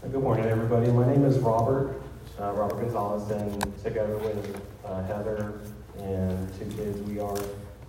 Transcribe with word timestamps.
Good 0.00 0.22
morning, 0.22 0.46
everybody. 0.46 0.92
My 0.92 1.04
name 1.04 1.24
is 1.24 1.38
Robert, 1.40 2.00
uh, 2.40 2.52
Robert 2.52 2.80
Gonzalez, 2.80 3.28
and 3.32 3.60
together 3.82 4.16
with 4.18 4.62
uh, 4.84 5.02
Heather 5.02 5.58
and 5.98 6.48
two 6.56 6.66
kids, 6.76 7.00
we 7.00 7.18
are 7.18 7.36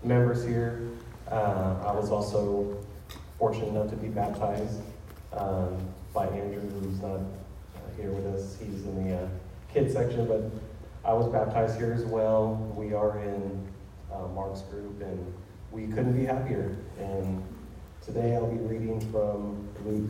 members 0.03 0.43
here. 0.43 0.89
Uh, 1.29 1.75
I 1.85 1.91
was 1.91 2.09
also 2.09 2.83
fortunate 3.37 3.67
enough 3.67 3.91
to 3.91 3.95
be 3.95 4.07
baptized 4.07 4.81
um, 5.33 5.77
by 6.11 6.25
Andrew, 6.25 6.67
who's 6.81 6.99
not 6.99 7.19
uh, 7.19 7.21
here 7.95 8.09
with 8.09 8.25
us. 8.25 8.57
He's 8.59 8.85
in 8.85 9.07
the 9.07 9.15
uh, 9.15 9.27
kids 9.71 9.93
section, 9.93 10.27
but 10.27 10.49
I 11.05 11.13
was 11.13 11.27
baptized 11.27 11.77
here 11.77 11.93
as 11.93 12.05
well. 12.05 12.55
We 12.75 12.91
are 12.91 13.19
in 13.19 13.67
uh, 14.11 14.27
Mark's 14.29 14.61
group, 14.61 14.99
and 14.99 15.31
we 15.71 15.85
couldn't 15.85 16.17
be 16.17 16.25
happier. 16.25 16.75
And 16.99 17.43
today 18.03 18.35
I'll 18.35 18.51
be 18.51 18.57
reading 18.57 18.99
from 19.11 19.69
Luke 19.85 20.09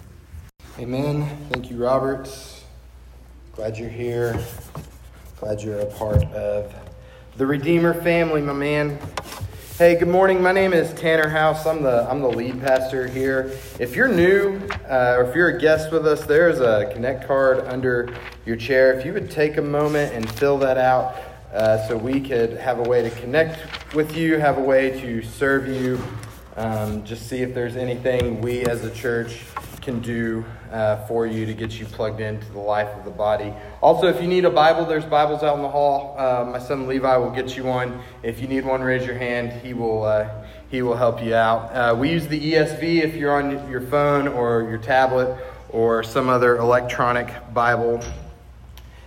Amen. 0.79 1.27
Thank 1.51 1.69
you, 1.69 1.83
Robert. 1.83 2.29
Glad 3.57 3.77
you're 3.77 3.89
here. 3.89 4.39
Glad 5.37 5.61
you're 5.61 5.79
a 5.81 5.85
part 5.85 6.23
of 6.31 6.73
the 7.35 7.45
Redeemer 7.45 7.93
family, 7.93 8.41
my 8.41 8.53
man. 8.53 8.97
Hey, 9.77 9.99
good 9.99 10.07
morning. 10.07 10.41
My 10.41 10.53
name 10.53 10.71
is 10.71 10.93
Tanner 10.93 11.27
House. 11.27 11.65
I'm 11.65 11.83
the 11.83 12.09
I'm 12.09 12.21
the 12.21 12.29
lead 12.29 12.61
pastor 12.61 13.05
here. 13.05 13.51
If 13.79 13.97
you're 13.97 14.07
new 14.07 14.61
uh, 14.89 15.15
or 15.17 15.25
if 15.25 15.35
you're 15.35 15.49
a 15.49 15.59
guest 15.59 15.91
with 15.91 16.07
us, 16.07 16.25
there's 16.25 16.61
a 16.61 16.89
connect 16.93 17.27
card 17.27 17.65
under 17.67 18.15
your 18.45 18.55
chair. 18.55 18.97
If 18.97 19.05
you 19.05 19.11
would 19.11 19.29
take 19.29 19.57
a 19.57 19.61
moment 19.61 20.13
and 20.13 20.29
fill 20.31 20.57
that 20.59 20.77
out, 20.77 21.17
uh, 21.53 21.85
so 21.85 21.97
we 21.97 22.21
could 22.21 22.51
have 22.53 22.79
a 22.79 22.83
way 22.83 23.01
to 23.01 23.09
connect 23.09 23.93
with 23.93 24.15
you, 24.15 24.37
have 24.37 24.57
a 24.57 24.63
way 24.63 25.01
to 25.01 25.21
serve 25.21 25.67
you. 25.67 26.01
Um, 26.61 27.03
just 27.03 27.27
see 27.27 27.41
if 27.41 27.55
there's 27.55 27.75
anything 27.75 28.39
we 28.39 28.63
as 28.65 28.83
a 28.83 28.91
church 28.91 29.41
can 29.81 29.99
do 29.99 30.45
uh, 30.71 30.97
for 31.07 31.25
you 31.25 31.47
to 31.47 31.55
get 31.55 31.79
you 31.79 31.87
plugged 31.87 32.21
into 32.21 32.45
the 32.51 32.59
life 32.59 32.95
of 32.95 33.03
the 33.03 33.09
body. 33.09 33.51
Also, 33.81 34.05
if 34.05 34.21
you 34.21 34.27
need 34.27 34.45
a 34.45 34.49
Bible, 34.51 34.85
there's 34.85 35.03
Bibles 35.03 35.41
out 35.41 35.55
in 35.55 35.63
the 35.63 35.69
hall. 35.69 36.13
Uh, 36.19 36.45
my 36.45 36.59
son 36.59 36.87
Levi 36.87 37.17
will 37.17 37.31
get 37.31 37.57
you 37.57 37.63
one. 37.63 37.99
If 38.21 38.39
you 38.39 38.47
need 38.47 38.63
one, 38.63 38.81
raise 38.81 39.07
your 39.07 39.17
hand. 39.17 39.59
He 39.63 39.73
will. 39.73 40.03
Uh, 40.03 40.29
he 40.69 40.83
will 40.83 40.95
help 40.95 41.23
you 41.23 41.33
out. 41.33 41.73
Uh, 41.73 41.95
we 41.95 42.11
use 42.11 42.27
the 42.27 42.53
ESV 42.53 43.01
if 43.01 43.15
you're 43.15 43.41
on 43.41 43.67
your 43.67 43.81
phone 43.81 44.27
or 44.27 44.61
your 44.61 44.77
tablet 44.77 45.43
or 45.69 46.03
some 46.03 46.29
other 46.29 46.57
electronic 46.57 47.27
Bible. 47.55 48.03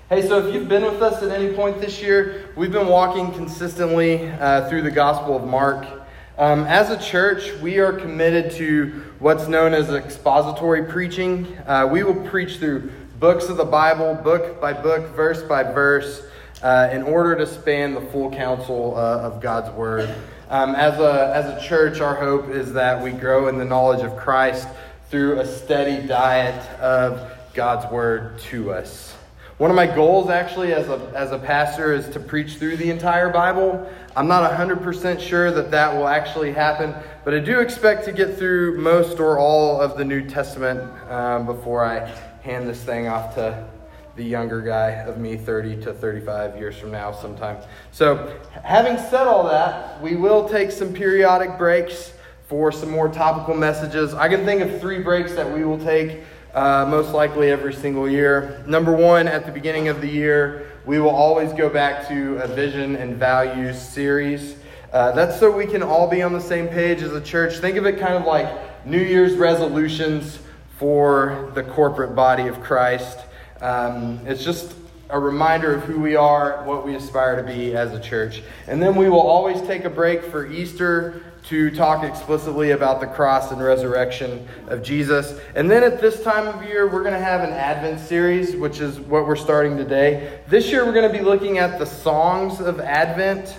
Hey, 0.09 0.27
so 0.27 0.45
if 0.45 0.53
you've 0.53 0.69
been 0.69 0.83
with 0.83 1.01
us 1.01 1.23
at 1.23 1.31
any 1.31 1.55
point 1.55 1.81
this 1.81 2.03
year, 2.03 2.51
we've 2.57 2.73
been 2.73 2.89
walking 2.89 3.33
consistently 3.33 4.29
uh, 4.29 4.69
through 4.69 4.83
the 4.83 4.91
Gospel 4.91 5.37
of 5.37 5.45
Mark. 5.45 6.04
Um, 6.37 6.65
as 6.65 6.91
a 6.91 7.01
church, 7.01 7.53
we 7.61 7.79
are 7.79 7.93
committed 7.93 8.51
to 8.57 9.05
what's 9.21 9.47
known 9.47 9.73
as 9.73 9.89
expository 9.89 10.83
preaching. 10.83 11.57
Uh, 11.65 11.89
we 11.89 12.03
will 12.03 12.29
preach 12.29 12.57
through 12.57 12.91
books 13.21 13.49
of 13.49 13.57
the 13.57 13.65
Bible, 13.65 14.17
book 14.17 14.61
by 14.61 14.73
book, 14.73 15.15
verse 15.15 15.45
by 15.45 15.63
verse, 15.63 16.27
uh, 16.61 16.89
in 16.91 17.05
order 17.05 17.37
to 17.37 17.47
span 17.47 17.95
the 17.95 18.01
full 18.01 18.33
counsel 18.33 18.97
uh, 18.97 19.21
of 19.21 19.41
God's 19.41 19.71
Word. 19.77 20.13
Um, 20.51 20.75
as, 20.75 20.99
a, 20.99 21.33
as 21.37 21.47
a 21.47 21.65
church, 21.65 22.01
our 22.01 22.17
hope 22.17 22.49
is 22.49 22.73
that 22.73 23.01
we 23.01 23.13
grow 23.13 23.47
in 23.47 23.57
the 23.57 23.65
knowledge 23.65 24.05
of 24.05 24.17
Christ 24.17 24.67
through 25.11 25.39
a 25.39 25.47
steady 25.47 26.05
diet 26.05 26.69
of 26.81 27.31
God's 27.55 27.89
Word 27.93 28.41
to 28.51 28.73
us. 28.73 29.15
One 29.59 29.71
of 29.71 29.77
my 29.77 29.87
goals, 29.87 30.31
actually, 30.31 30.73
as 30.73 30.89
a, 30.89 31.13
as 31.15 31.31
a 31.31 31.39
pastor, 31.39 31.95
is 31.95 32.09
to 32.09 32.19
preach 32.19 32.57
through 32.57 32.77
the 32.79 32.91
entire 32.91 33.31
Bible. 33.31 33.89
I'm 34.17 34.29
not 34.29 34.49
100% 34.49 35.21
sure 35.21 35.51
that 35.51 35.73
that 35.73 35.97
will 35.97 36.07
actually 36.07 36.53
happen, 36.53 36.95
but 37.25 37.35
I 37.35 37.41
do 37.41 37.59
expect 37.59 38.05
to 38.05 38.13
get 38.13 38.39
through 38.39 38.79
most 38.79 39.19
or 39.19 39.41
all 39.41 39.81
of 39.81 39.99
the 39.99 40.05
New 40.05 40.29
Testament 40.29 40.81
um, 41.11 41.47
before 41.47 41.85
I 41.85 42.07
hand 42.43 42.69
this 42.69 42.81
thing 42.81 43.09
off 43.09 43.35
to 43.35 43.67
the 44.15 44.23
younger 44.23 44.61
guy 44.61 44.91
of 44.91 45.19
me 45.19 45.37
30 45.37 45.83
to 45.83 45.93
35 45.93 46.57
years 46.57 46.77
from 46.77 46.93
now 46.93 47.11
sometime. 47.11 47.57
So, 47.91 48.41
having 48.63 48.99
said 48.99 49.27
all 49.27 49.49
that, 49.49 50.01
we 50.01 50.15
will 50.15 50.49
take 50.49 50.71
some 50.71 50.93
periodic 50.93 51.59
breaks 51.59 52.13
for 52.47 52.71
some 52.71 52.91
more 52.91 53.09
topical 53.09 53.57
messages. 53.57 54.15
I 54.15 54.29
can 54.29 54.45
think 54.45 54.63
of 54.63 54.81
three 54.81 55.03
breaks 55.03 55.35
that 55.35 55.51
we 55.51 55.65
will 55.65 55.79
take 55.79 56.21
uh, 56.55 56.87
most 56.89 57.13
likely 57.13 57.51
every 57.51 57.75
single 57.75 58.09
year. 58.09 58.63
Number 58.69 58.93
one, 58.93 59.27
at 59.27 59.45
the 59.45 59.51
beginning 59.51 59.89
of 59.89 60.01
the 60.01 60.07
year, 60.07 60.71
we 60.87 60.99
will 60.99 61.11
always 61.11 61.53
go 61.55 61.71
back 61.71 62.07
to 62.09 62.37
a 62.43 62.49
vision 62.49 62.97
and 62.97 63.17
values 63.17 63.81
series. 63.81 64.57
Uh, 64.93 65.13
that's 65.13 65.41
so 65.41 65.51
we 65.51 65.67
can 65.67 65.83
all 65.83 66.09
be 66.09 66.23
on 66.23 66.33
the 66.33 66.41
same 66.41 66.69
page 66.69 67.01
as 67.01 67.13
a 67.13 67.21
church. 67.21 67.57
Think 67.57 67.77
of 67.77 67.87
it 67.87 67.99
kind 67.99 68.15
of 68.15 68.27
like 68.27 68.87
New 68.87 69.01
Year's 69.01 69.35
resolutions 69.35 70.39
for 70.79 71.51
the 71.55 71.63
corporate 71.63 72.15
body 72.15 72.49
of 72.49 72.63
Christ. 72.63 73.19
Um, 73.63 74.21
it's 74.27 74.45
just 74.45 74.75
a 75.09 75.19
reminder 75.19 75.75
of 75.75 75.85
who 75.85 76.01
we 76.01 76.17
are, 76.17 76.63
what 76.65 76.85
we 76.85 76.95
aspire 76.95 77.37
to 77.37 77.43
be 77.43 77.75
as 77.75 77.93
a 77.93 78.01
church. 78.01 78.43
And 78.67 78.83
then 78.83 78.95
we 78.95 79.09
will 79.09 79.23
always 79.23 79.63
take 79.63 79.85
a 79.85 79.91
break 79.91 80.23
for 80.23 80.47
Easter 80.47 81.23
to 81.49 81.71
talk 81.71 82.05
explicitly 82.05 82.71
about 82.71 83.01
the 83.01 83.07
cross 83.07 83.53
and 83.53 83.63
resurrection 83.63 84.49
of 84.69 84.83
Jesus. 84.83 85.39
And 85.55 85.71
then 85.71 85.83
at 85.83 86.01
this 86.01 86.23
time 86.23 86.47
of 86.47 86.67
year, 86.67 86.87
we're 86.87 87.03
going 87.03 87.15
to 87.15 87.21
have 87.21 87.43
an 87.43 87.51
Advent 87.51 88.01
series, 88.01 88.57
which 88.57 88.81
is 88.81 88.99
what 88.99 89.27
we're 89.27 89.37
starting 89.37 89.77
today. 89.77 90.41
This 90.49 90.71
year, 90.71 90.87
we're 90.87 90.95
going 90.95 91.11
to 91.11 91.19
be 91.19 91.23
looking 91.23 91.59
at 91.59 91.79
the 91.79 91.85
songs 91.85 92.61
of 92.61 92.81
Advent. 92.81 93.59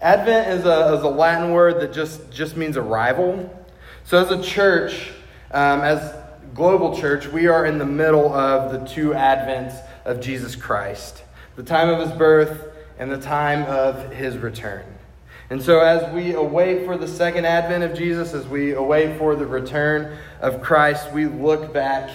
Advent 0.00 0.60
is 0.60 0.64
a, 0.64 0.94
is 0.94 1.02
a 1.02 1.08
Latin 1.08 1.50
word 1.50 1.80
that 1.80 1.92
just, 1.92 2.30
just 2.30 2.56
means 2.56 2.76
arrival. 2.76 3.66
So, 4.04 4.18
as 4.18 4.30
a 4.30 4.40
church, 4.40 5.10
um, 5.50 5.80
as 5.80 6.14
global 6.54 6.96
church, 6.96 7.26
we 7.26 7.48
are 7.48 7.66
in 7.66 7.78
the 7.78 7.86
middle 7.86 8.32
of 8.32 8.72
the 8.72 8.86
two 8.86 9.10
Advents 9.10 9.76
of 10.04 10.20
Jesus 10.20 10.54
Christ 10.54 11.24
the 11.54 11.62
time 11.62 11.88
of 11.88 12.00
his 12.00 12.16
birth 12.16 12.72
and 12.98 13.10
the 13.10 13.20
time 13.20 13.62
of 13.64 14.10
his 14.12 14.38
return. 14.38 14.86
And 15.52 15.62
so, 15.62 15.80
as 15.80 16.10
we 16.14 16.32
await 16.32 16.86
for 16.86 16.96
the 16.96 17.06
second 17.06 17.44
advent 17.44 17.84
of 17.84 17.92
Jesus, 17.92 18.32
as 18.32 18.48
we 18.48 18.72
await 18.72 19.18
for 19.18 19.36
the 19.36 19.44
return 19.44 20.16
of 20.40 20.62
Christ, 20.62 21.12
we 21.12 21.26
look 21.26 21.74
back 21.74 22.08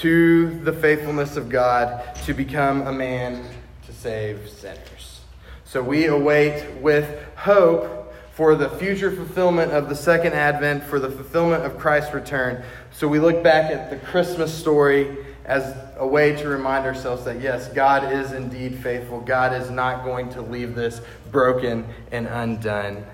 to 0.00 0.58
the 0.58 0.74
faithfulness 0.74 1.38
of 1.38 1.48
God 1.48 2.04
to 2.26 2.34
become 2.34 2.86
a 2.86 2.92
man 2.92 3.46
to 3.86 3.94
save 3.94 4.46
sinners. 4.46 5.22
So, 5.64 5.82
we 5.82 6.04
await 6.04 6.82
with 6.82 7.08
hope 7.34 8.12
for 8.32 8.54
the 8.56 8.68
future 8.68 9.10
fulfillment 9.10 9.72
of 9.72 9.88
the 9.88 9.96
second 9.96 10.34
advent, 10.34 10.84
for 10.84 10.98
the 10.98 11.10
fulfillment 11.10 11.64
of 11.64 11.78
Christ's 11.78 12.12
return. 12.12 12.62
So, 12.90 13.08
we 13.08 13.20
look 13.20 13.42
back 13.42 13.70
at 13.72 13.88
the 13.88 13.96
Christmas 14.06 14.52
story 14.52 15.16
as 15.46 15.74
a 15.96 16.06
way 16.06 16.36
to 16.36 16.48
remind 16.48 16.84
ourselves 16.84 17.24
that 17.24 17.40
yes, 17.40 17.68
God 17.68 18.12
is 18.12 18.32
indeed 18.32 18.76
faithful. 18.76 19.20
God 19.20 19.52
is 19.54 19.70
not 19.70 20.04
going 20.04 20.28
to 20.30 20.42
leave 20.42 20.74
this 20.74 21.00
broken 21.32 21.86
and 22.12 22.26
undone. 22.26 23.04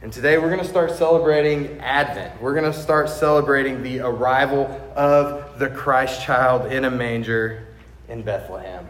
And 0.00 0.12
today 0.12 0.38
we're 0.38 0.48
going 0.48 0.58
to 0.58 0.68
start 0.68 0.90
celebrating 0.90 1.78
Advent. 1.80 2.40
We're 2.42 2.54
going 2.54 2.72
to 2.72 2.76
start 2.76 3.08
celebrating 3.08 3.82
the 3.82 4.00
arrival 4.00 4.66
of 4.96 5.58
the 5.60 5.68
Christ 5.68 6.22
child 6.22 6.72
in 6.72 6.84
a 6.84 6.90
manger 6.90 7.68
in 8.08 8.22
Bethlehem. 8.22 8.88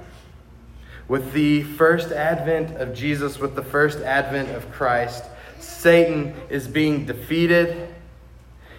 With 1.08 1.32
the 1.32 1.64
first 1.64 2.12
advent 2.12 2.76
of 2.76 2.94
Jesus, 2.94 3.38
with 3.38 3.54
the 3.54 3.62
first 3.62 3.98
advent 3.98 4.48
of 4.50 4.70
Christ, 4.72 5.24
Satan 5.58 6.34
is 6.48 6.66
being 6.66 7.04
defeated 7.04 7.88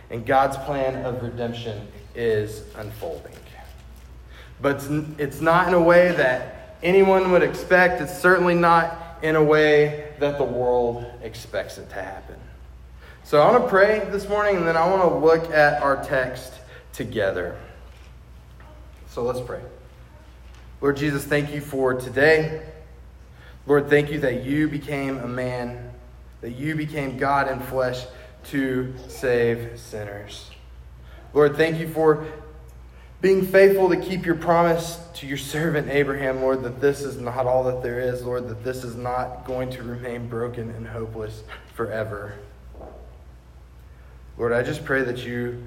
and 0.09 0.25
God's 0.25 0.57
plan 0.57 1.06
of 1.06 1.21
redemption 1.21 1.88
is 2.15 2.63
unfolding. 2.77 3.33
But 4.62 4.88
it's 5.18 5.41
not 5.41 5.68
in 5.68 5.74
a 5.74 5.81
way 5.81 6.13
that 6.13 6.77
anyone 6.81 7.31
would 7.31 7.44
expect. 7.44 8.01
It's 8.01 8.18
certainly 8.18 8.56
not 8.56 9.02
in 9.24 9.38
a 9.38 9.44
way 9.44 10.10
that 10.20 10.38
the 10.38 10.44
world 10.44 11.06
expects 11.24 11.78
it 11.78 11.90
to 11.90 11.96
happen. 11.96 12.36
So 13.24 13.42
I 13.42 13.50
want 13.50 13.64
to 13.64 13.70
pray 13.70 14.06
this 14.12 14.28
morning 14.28 14.58
and 14.58 14.68
then 14.68 14.75
I 14.75 14.86
want 14.86 15.02
to 15.02 15.18
look 15.18 15.50
at 15.50 15.81
our 15.81 16.04
text 16.04 16.54
together. 16.92 17.58
So 19.08 19.24
let's 19.24 19.40
pray. 19.40 19.62
Lord 20.81 20.98
Jesus, 20.98 21.24
thank 21.24 21.54
you 21.54 21.62
for 21.62 21.94
today. 21.94 22.64
Lord, 23.66 23.90
thank 23.90 24.12
you 24.12 24.20
that 24.20 24.44
you 24.44 24.68
became 24.68 25.20
a 25.20 25.28
man, 25.28 25.92
that 26.42 26.52
you 26.52 26.75
became 26.75 27.18
God 27.18 27.50
in 27.50 27.62
flesh 27.62 28.06
to 28.50 28.94
save 29.08 29.80
sinners. 29.80 30.52
Lord, 31.34 31.56
thank 31.56 31.80
you 31.80 31.88
for 31.88 32.28
being 33.24 33.46
faithful 33.46 33.88
to 33.88 33.96
keep 33.96 34.25
your 34.25 34.36
promise 34.36 35.00
to 35.14 35.25
your 35.25 35.38
servant 35.38 35.90
Abraham, 35.90 36.42
Lord, 36.42 36.62
that 36.64 36.81
this 36.81 37.02
is 37.02 37.22
not 37.22 37.46
all 37.46 37.64
that 37.64 37.81
there 37.81 37.98
is, 37.98 38.22
Lord, 38.24 38.50
that 38.50 38.66
this 38.66 38.84
is 38.84 38.98
not 38.98 39.46
going 39.46 39.70
to 39.72 39.81
remain 39.81 40.28
broken 40.28 40.70
and 40.72 40.86
hopeless 40.86 41.44
forever. 41.74 42.34
Lord, 44.38 44.52
I 44.52 44.62
just 44.62 44.84
pray 44.84 45.04
that 45.04 45.25
you 45.25 45.66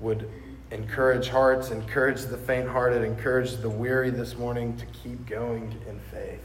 would 0.00 0.28
encourage 0.72 1.28
hearts, 1.28 1.70
encourage 1.70 2.22
the 2.22 2.36
faint 2.36 2.68
hearted, 2.68 3.04
encourage 3.04 3.58
the 3.58 3.70
weary 3.70 4.10
this 4.10 4.36
morning 4.36 4.76
to 4.78 4.86
keep 4.86 5.24
going 5.24 5.72
in 5.88 6.00
faith. 6.10 6.42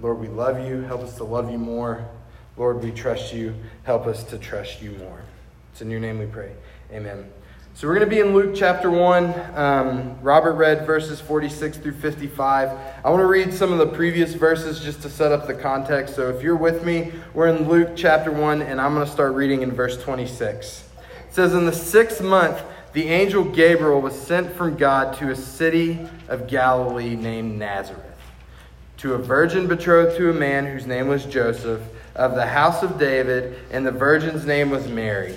Lord, 0.00 0.20
we 0.20 0.28
love 0.28 0.66
you. 0.66 0.80
Help 0.84 1.02
us 1.02 1.18
to 1.18 1.24
love 1.24 1.50
you 1.50 1.58
more. 1.58 2.08
Lord, 2.56 2.82
we 2.82 2.92
trust 2.92 3.34
you. 3.34 3.54
Help 3.82 4.06
us 4.06 4.24
to 4.24 4.38
trust 4.38 4.80
you 4.80 4.92
more. 4.92 5.20
It's 5.72 5.82
in 5.82 5.90
your 5.90 6.00
name 6.00 6.18
we 6.18 6.24
pray. 6.24 6.54
Amen. 6.90 7.30
So 7.78 7.86
we're 7.86 7.94
going 7.94 8.10
to 8.10 8.12
be 8.12 8.18
in 8.18 8.34
Luke 8.34 8.56
chapter 8.56 8.90
1. 8.90 9.56
Um, 9.56 10.20
Robert 10.20 10.54
read 10.54 10.84
verses 10.84 11.20
46 11.20 11.78
through 11.78 11.92
55. 11.92 12.76
I 13.04 13.08
want 13.08 13.20
to 13.20 13.26
read 13.26 13.54
some 13.54 13.72
of 13.72 13.78
the 13.78 13.86
previous 13.86 14.34
verses 14.34 14.80
just 14.80 15.00
to 15.02 15.08
set 15.08 15.30
up 15.30 15.46
the 15.46 15.54
context. 15.54 16.16
So 16.16 16.28
if 16.28 16.42
you're 16.42 16.56
with 16.56 16.84
me, 16.84 17.12
we're 17.34 17.46
in 17.46 17.68
Luke 17.68 17.90
chapter 17.94 18.32
1, 18.32 18.62
and 18.62 18.80
I'm 18.80 18.94
going 18.94 19.06
to 19.06 19.12
start 19.12 19.34
reading 19.34 19.62
in 19.62 19.70
verse 19.70 19.96
26. 20.02 20.88
It 21.28 21.32
says, 21.32 21.54
In 21.54 21.66
the 21.66 21.72
sixth 21.72 22.20
month, 22.20 22.60
the 22.94 23.10
angel 23.10 23.44
Gabriel 23.44 24.00
was 24.00 24.20
sent 24.20 24.52
from 24.56 24.76
God 24.76 25.16
to 25.18 25.30
a 25.30 25.36
city 25.36 26.04
of 26.26 26.48
Galilee 26.48 27.14
named 27.14 27.60
Nazareth, 27.60 28.02
to 28.96 29.14
a 29.14 29.18
virgin 29.18 29.68
betrothed 29.68 30.16
to 30.16 30.30
a 30.30 30.34
man 30.34 30.66
whose 30.66 30.88
name 30.88 31.06
was 31.06 31.24
Joseph, 31.26 31.82
of 32.16 32.34
the 32.34 32.46
house 32.46 32.82
of 32.82 32.98
David, 32.98 33.56
and 33.70 33.86
the 33.86 33.92
virgin's 33.92 34.44
name 34.44 34.70
was 34.70 34.88
Mary. 34.88 35.36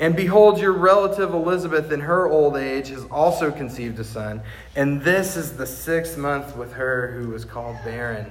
And 0.00 0.14
behold, 0.14 0.60
your 0.60 0.72
relative 0.72 1.34
Elizabeth, 1.34 1.90
in 1.90 2.00
her 2.00 2.28
old 2.28 2.56
age, 2.56 2.88
has 2.88 3.04
also 3.06 3.50
conceived 3.50 3.98
a 3.98 4.04
son. 4.04 4.42
And 4.76 5.02
this 5.02 5.36
is 5.36 5.56
the 5.56 5.66
sixth 5.66 6.16
month 6.16 6.56
with 6.56 6.74
her 6.74 7.12
who 7.12 7.30
was 7.30 7.44
called 7.44 7.76
barren. 7.84 8.30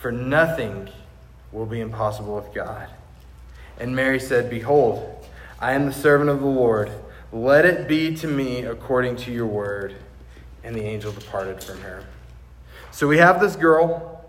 For 0.00 0.10
nothing 0.10 0.88
will 1.52 1.66
be 1.66 1.80
impossible 1.80 2.34
with 2.36 2.54
God. 2.54 2.88
And 3.78 3.94
Mary 3.94 4.18
said, 4.18 4.48
Behold, 4.48 5.26
I 5.60 5.72
am 5.72 5.84
the 5.84 5.92
servant 5.92 6.30
of 6.30 6.40
the 6.40 6.46
Lord. 6.46 6.90
Let 7.30 7.66
it 7.66 7.88
be 7.88 8.14
to 8.16 8.26
me 8.26 8.64
according 8.64 9.16
to 9.16 9.32
your 9.32 9.46
word. 9.46 9.96
And 10.64 10.74
the 10.74 10.82
angel 10.82 11.12
departed 11.12 11.62
from 11.62 11.80
her. 11.82 12.04
So 12.90 13.06
we 13.06 13.18
have 13.18 13.38
this 13.38 13.54
girl, 13.54 14.24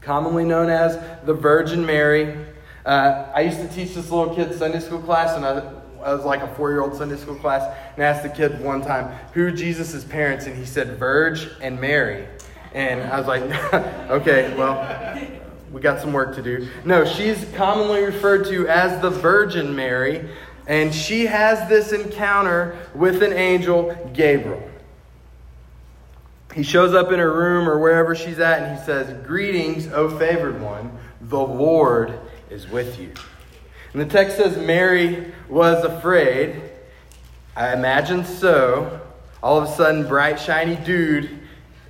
commonly 0.00 0.44
known 0.44 0.68
as 0.68 0.98
the 1.24 1.34
Virgin 1.34 1.86
Mary. 1.86 2.36
Uh, 2.84 3.26
I 3.32 3.42
used 3.42 3.60
to 3.60 3.68
teach 3.68 3.94
this 3.94 4.10
little 4.10 4.34
kid 4.34 4.52
Sunday 4.58 4.80
school 4.80 4.98
class, 4.98 5.36
and 5.36 5.46
I 5.46 5.62
I 6.04 6.12
was 6.12 6.24
like 6.24 6.42
a 6.42 6.54
four 6.54 6.70
year 6.70 6.82
old 6.82 6.94
Sunday 6.94 7.16
school 7.16 7.34
class 7.36 7.62
and 7.94 8.04
asked 8.04 8.22
the 8.22 8.28
kid 8.28 8.62
one 8.62 8.82
time, 8.82 9.10
who 9.32 9.50
Jesus' 9.50 10.04
parents? 10.04 10.44
And 10.46 10.56
he 10.56 10.66
said, 10.66 10.98
Verge 10.98 11.48
and 11.62 11.80
Mary. 11.80 12.28
And 12.74 13.02
I 13.02 13.18
was 13.18 13.26
like, 13.26 13.42
okay, 14.10 14.54
well, 14.54 15.18
we 15.72 15.80
got 15.80 16.00
some 16.00 16.12
work 16.12 16.34
to 16.36 16.42
do. 16.42 16.68
No, 16.84 17.04
she's 17.04 17.46
commonly 17.54 18.02
referred 18.02 18.44
to 18.46 18.68
as 18.68 19.00
the 19.00 19.10
Virgin 19.10 19.74
Mary, 19.74 20.28
and 20.66 20.94
she 20.94 21.26
has 21.26 21.68
this 21.68 21.92
encounter 21.92 22.78
with 22.94 23.22
an 23.22 23.32
angel, 23.32 23.96
Gabriel. 24.12 24.62
He 26.54 26.62
shows 26.62 26.94
up 26.94 27.10
in 27.12 27.18
her 27.18 27.32
room 27.32 27.68
or 27.68 27.78
wherever 27.78 28.14
she's 28.14 28.38
at, 28.38 28.62
and 28.62 28.78
he 28.78 28.84
says, 28.84 29.26
Greetings, 29.26 29.88
O 29.88 30.16
favored 30.18 30.60
one, 30.60 30.96
the 31.20 31.40
Lord 31.40 32.18
is 32.50 32.68
with 32.68 33.00
you. 33.00 33.12
And 33.94 34.02
the 34.02 34.06
text 34.06 34.36
says 34.36 34.58
Mary 34.58 35.32
was 35.48 35.84
afraid. 35.84 36.60
I 37.56 37.72
imagine 37.72 38.24
so. 38.24 39.00
All 39.40 39.56
of 39.56 39.68
a 39.68 39.72
sudden, 39.72 40.08
bright, 40.08 40.40
shiny 40.40 40.74
dude 40.74 41.30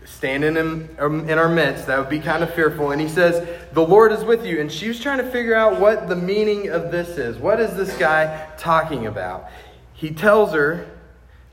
standing 0.05 0.59
in, 0.59 0.95
um, 0.99 1.27
in 1.31 1.39
our 1.39 1.49
midst. 1.49 1.87
That 1.87 1.99
would 1.99 2.11
be 2.11 2.21
kind 2.21 2.43
of 2.43 2.53
fearful. 2.53 2.91
And 2.91 3.01
he 3.01 3.09
says, 3.09 3.49
The 3.73 3.81
Lord 3.81 4.13
is 4.13 4.23
with 4.23 4.45
you. 4.45 4.61
And 4.61 4.71
she 4.71 4.89
was 4.89 5.01
trying 5.01 5.17
to 5.17 5.31
figure 5.31 5.55
out 5.55 5.81
what 5.81 6.07
the 6.07 6.17
meaning 6.17 6.69
of 6.69 6.93
this 6.93 7.17
is. 7.17 7.39
What 7.39 7.59
is 7.59 7.75
this 7.75 7.97
guy 7.97 8.51
talking 8.59 9.07
about? 9.07 9.49
He 9.95 10.11
tells 10.11 10.53
her, 10.53 10.87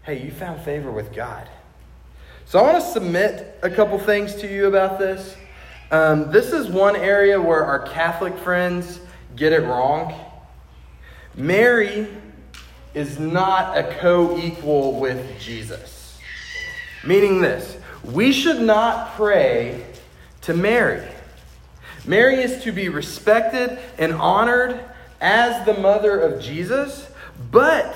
Hey, 0.04 0.22
you 0.22 0.32
found 0.32 0.62
favor 0.64 0.92
with 0.92 1.14
God. 1.14 1.48
So 2.44 2.60
I 2.60 2.64
want 2.64 2.84
to 2.84 2.92
submit 2.92 3.58
a 3.64 3.70
couple 3.70 3.98
things 4.00 4.36
to 4.36 4.54
you 4.54 4.68
about 4.68 5.00
this. 5.00 5.38
Um, 5.92 6.30
this 6.30 6.52
is 6.52 6.68
one 6.68 6.98
area 6.98 7.42
where 7.42 7.64
our 7.64 7.80
Catholic 7.80 8.38
friends 8.38 9.00
get 9.38 9.54
it 9.54 9.62
wrong. 9.62 10.31
Mary 11.36 12.08
is 12.94 13.20
not 13.20 13.78
a 13.78 13.96
co 14.00 14.38
equal 14.38 15.00
with 15.00 15.40
Jesus. 15.40 16.20
Meaning 17.06 17.42
this 17.42 17.78
we 18.04 18.32
should 18.32 18.62
not 18.62 19.16
pray 19.16 19.86
to 20.42 20.54
Mary. 20.54 21.08
Mary 22.06 22.42
is 22.42 22.64
to 22.64 22.72
be 22.72 22.90
respected 22.90 23.78
and 23.98 24.14
honored 24.14 24.84
as 25.20 25.66
the 25.66 25.74
mother 25.76 26.20
of 26.20 26.42
Jesus, 26.42 27.08
but 27.52 27.96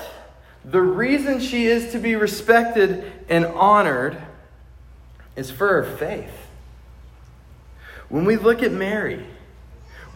the 0.64 0.80
reason 0.80 1.40
she 1.40 1.66
is 1.66 1.92
to 1.92 1.98
be 1.98 2.14
respected 2.14 3.12
and 3.28 3.44
honored 3.46 4.16
is 5.34 5.50
for 5.50 5.82
her 5.82 5.96
faith. 5.96 6.48
When 8.08 8.24
we 8.24 8.36
look 8.36 8.62
at 8.62 8.70
Mary, 8.70 9.26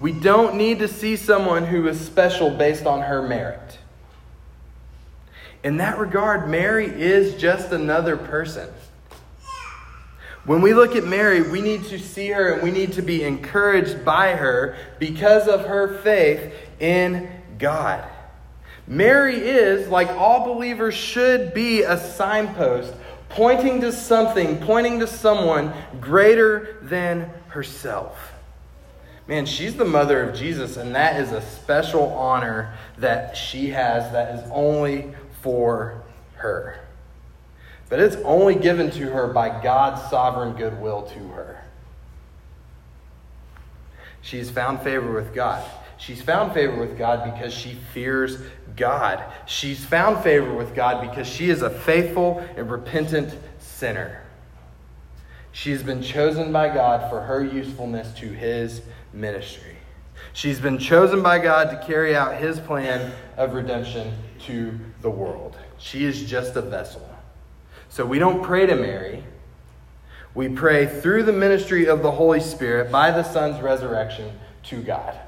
we 0.00 0.12
don't 0.12 0.56
need 0.56 0.78
to 0.78 0.88
see 0.88 1.16
someone 1.16 1.66
who 1.66 1.86
is 1.88 2.00
special 2.00 2.50
based 2.50 2.86
on 2.86 3.02
her 3.02 3.22
merit. 3.22 3.78
In 5.62 5.76
that 5.76 5.98
regard, 5.98 6.48
Mary 6.48 6.86
is 6.86 7.34
just 7.34 7.70
another 7.72 8.16
person. 8.16 8.68
When 10.46 10.62
we 10.62 10.72
look 10.72 10.96
at 10.96 11.04
Mary, 11.04 11.42
we 11.42 11.60
need 11.60 11.84
to 11.86 11.98
see 11.98 12.28
her 12.28 12.54
and 12.54 12.62
we 12.62 12.70
need 12.70 12.94
to 12.94 13.02
be 13.02 13.22
encouraged 13.24 14.04
by 14.04 14.34
her 14.34 14.76
because 14.98 15.46
of 15.48 15.66
her 15.66 15.98
faith 15.98 16.54
in 16.80 17.30
God. 17.58 18.08
Mary 18.86 19.36
is, 19.36 19.86
like 19.88 20.08
all 20.08 20.54
believers 20.54 20.94
should 20.94 21.52
be, 21.52 21.82
a 21.82 21.98
signpost 21.98 22.94
pointing 23.28 23.80
to 23.80 23.92
something, 23.92 24.58
pointing 24.58 25.00
to 25.00 25.06
someone 25.06 25.72
greater 26.00 26.78
than 26.82 27.30
herself. 27.48 28.29
Man, 29.30 29.46
she's 29.46 29.76
the 29.76 29.84
mother 29.84 30.28
of 30.28 30.34
Jesus, 30.34 30.76
and 30.76 30.92
that 30.96 31.20
is 31.20 31.30
a 31.30 31.40
special 31.40 32.12
honor 32.14 32.74
that 32.98 33.36
she 33.36 33.68
has 33.68 34.10
that 34.10 34.34
is 34.34 34.50
only 34.50 35.14
for 35.40 36.02
her. 36.34 36.80
But 37.88 38.00
it's 38.00 38.16
only 38.24 38.56
given 38.56 38.90
to 38.90 39.08
her 39.12 39.28
by 39.28 39.62
God's 39.62 40.02
sovereign 40.10 40.56
goodwill 40.56 41.02
to 41.02 41.28
her. 41.28 41.64
She's 44.20 44.50
found 44.50 44.82
favor 44.82 45.12
with 45.12 45.32
God. 45.32 45.64
She's 45.96 46.20
found 46.20 46.52
favor 46.52 46.80
with 46.80 46.98
God 46.98 47.32
because 47.32 47.54
she 47.54 47.74
fears 47.94 48.36
God. 48.76 49.22
She's 49.46 49.84
found 49.84 50.24
favor 50.24 50.52
with 50.52 50.74
God 50.74 51.08
because 51.08 51.28
she 51.28 51.50
is 51.50 51.62
a 51.62 51.70
faithful 51.70 52.44
and 52.56 52.68
repentant 52.68 53.32
sinner. 53.60 54.22
She's 55.52 55.84
been 55.84 56.02
chosen 56.02 56.52
by 56.52 56.74
God 56.74 57.08
for 57.08 57.20
her 57.20 57.44
usefulness 57.44 58.12
to 58.18 58.26
his 58.26 58.82
ministry. 59.12 59.76
She's 60.32 60.60
been 60.60 60.78
chosen 60.78 61.22
by 61.22 61.38
God 61.38 61.70
to 61.70 61.86
carry 61.86 62.14
out 62.14 62.36
his 62.36 62.60
plan 62.60 63.12
of 63.36 63.54
redemption 63.54 64.14
to 64.46 64.78
the 65.02 65.10
world. 65.10 65.56
She 65.78 66.04
is 66.04 66.24
just 66.24 66.56
a 66.56 66.62
vessel. 66.62 67.08
So 67.88 68.06
we 68.06 68.18
don't 68.18 68.42
pray 68.42 68.66
to 68.66 68.76
Mary. 68.76 69.24
We 70.34 70.48
pray 70.48 70.86
through 70.86 71.24
the 71.24 71.32
ministry 71.32 71.86
of 71.86 72.02
the 72.02 72.10
Holy 72.12 72.40
Spirit 72.40 72.92
by 72.92 73.10
the 73.10 73.24
Son's 73.24 73.60
resurrection 73.60 74.38
to 74.64 74.82
God. 74.82 75.18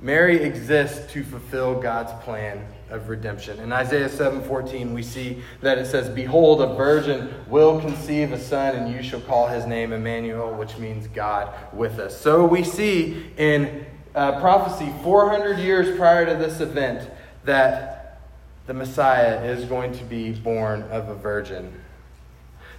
Mary 0.00 0.36
exists 0.44 1.12
to 1.12 1.24
fulfill 1.24 1.80
God's 1.80 2.12
plan 2.24 2.64
of 2.88 3.08
redemption. 3.08 3.58
In 3.58 3.72
Isaiah 3.72 4.08
7:14 4.08 4.94
we 4.94 5.02
see 5.02 5.42
that 5.60 5.76
it 5.76 5.86
says, 5.86 6.08
"Behold, 6.08 6.62
a 6.62 6.74
virgin 6.74 7.34
will 7.48 7.80
conceive 7.80 8.32
a 8.32 8.38
son 8.38 8.76
and 8.76 8.92
you 8.92 9.02
shall 9.02 9.20
call 9.20 9.48
his 9.48 9.66
name 9.66 9.92
Emmanuel, 9.92 10.54
which 10.54 10.78
means 10.78 11.08
God 11.08 11.52
with 11.72 11.98
us." 11.98 12.16
So 12.16 12.44
we 12.44 12.62
see 12.62 13.32
in 13.36 13.86
uh, 14.14 14.40
prophecy 14.40 14.92
400 15.02 15.58
years 15.58 15.96
prior 15.96 16.24
to 16.26 16.34
this 16.34 16.60
event 16.60 17.10
that 17.44 18.20
the 18.66 18.74
Messiah 18.74 19.44
is 19.44 19.64
going 19.64 19.92
to 19.92 20.04
be 20.04 20.32
born 20.32 20.82
of 20.90 21.08
a 21.08 21.14
virgin. 21.14 21.72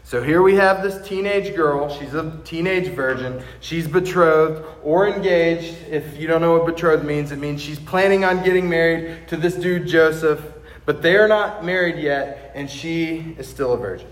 So 0.09 0.23
here 0.23 0.41
we 0.41 0.55
have 0.55 0.81
this 0.81 1.07
teenage 1.07 1.55
girl. 1.55 1.87
She's 1.87 2.15
a 2.15 2.35
teenage 2.43 2.87
virgin. 2.95 3.43
She's 3.59 3.87
betrothed 3.87 4.65
or 4.83 5.07
engaged. 5.07 5.75
If 5.87 6.17
you 6.17 6.25
don't 6.25 6.41
know 6.41 6.57
what 6.57 6.65
betrothed 6.65 7.05
means, 7.05 7.31
it 7.31 7.37
means 7.37 7.61
she's 7.61 7.77
planning 7.77 8.25
on 8.25 8.43
getting 8.43 8.67
married 8.67 9.27
to 9.27 9.37
this 9.37 9.53
dude, 9.53 9.85
Joseph, 9.85 10.41
but 10.87 11.03
they're 11.03 11.27
not 11.27 11.63
married 11.63 12.01
yet, 12.01 12.53
and 12.55 12.67
she 12.67 13.35
is 13.37 13.47
still 13.47 13.73
a 13.73 13.77
virgin. 13.77 14.11